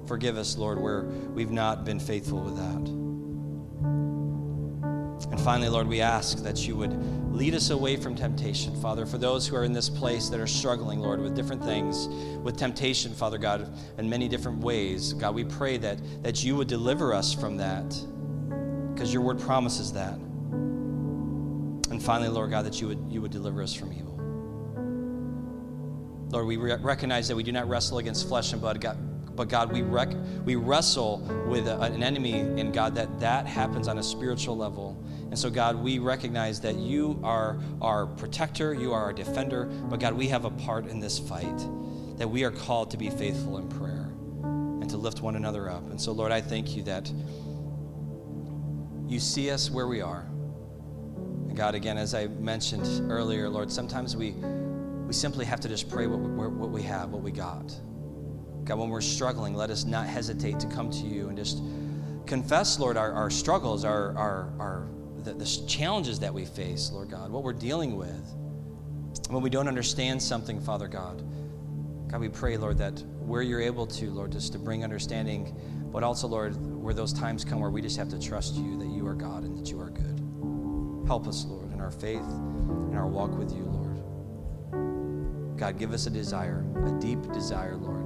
[0.05, 3.04] Forgive us, Lord, where we've not been faithful with that.
[5.31, 6.93] And finally, Lord, we ask that you would
[7.33, 9.05] lead us away from temptation, Father.
[9.05, 12.07] For those who are in this place that are struggling, Lord, with different things,
[12.43, 16.67] with temptation, Father God, in many different ways, God, we pray that, that you would
[16.67, 17.95] deliver us from that.
[18.93, 20.13] because your word promises that.
[21.89, 24.13] And finally, Lord God, that you would, you would deliver us from evil.
[26.29, 28.97] Lord, we re- recognize that we do not wrestle against flesh and blood, God,
[29.35, 30.15] but God, we, rec-
[30.45, 34.97] we wrestle with a, an enemy in God that that happens on a spiritual level.
[35.29, 39.99] And so, God, we recognize that you are our protector, you are our defender, but
[39.99, 41.57] God, we have a part in this fight,
[42.17, 44.11] that we are called to be faithful in prayer
[44.43, 45.89] and to lift one another up.
[45.89, 47.11] And so, Lord, I thank you that
[49.07, 50.25] you see us where we are.
[51.47, 55.89] And God, again, as I mentioned earlier, Lord, sometimes we, we simply have to just
[55.89, 57.75] pray what what we have, what we got.
[58.65, 61.61] God, when we're struggling, let us not hesitate to come to you and just
[62.25, 64.87] confess, Lord, our, our struggles, our, our, our
[65.23, 68.33] the, the challenges that we face, Lord God, what we're dealing with.
[69.29, 71.23] When we don't understand something, Father God,
[72.11, 75.55] God, we pray, Lord, that where you're able to, Lord, just to bring understanding,
[75.91, 78.87] but also, Lord, where those times come where we just have to trust you that
[78.87, 80.21] you are God and that you are good.
[81.07, 82.27] Help us, Lord, in our faith,
[82.89, 85.57] in our walk with you, Lord.
[85.57, 88.04] God, give us a desire, a deep desire, Lord,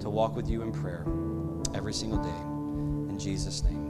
[0.00, 1.04] to walk with you in prayer
[1.74, 3.10] every single day.
[3.10, 3.85] In Jesus' name.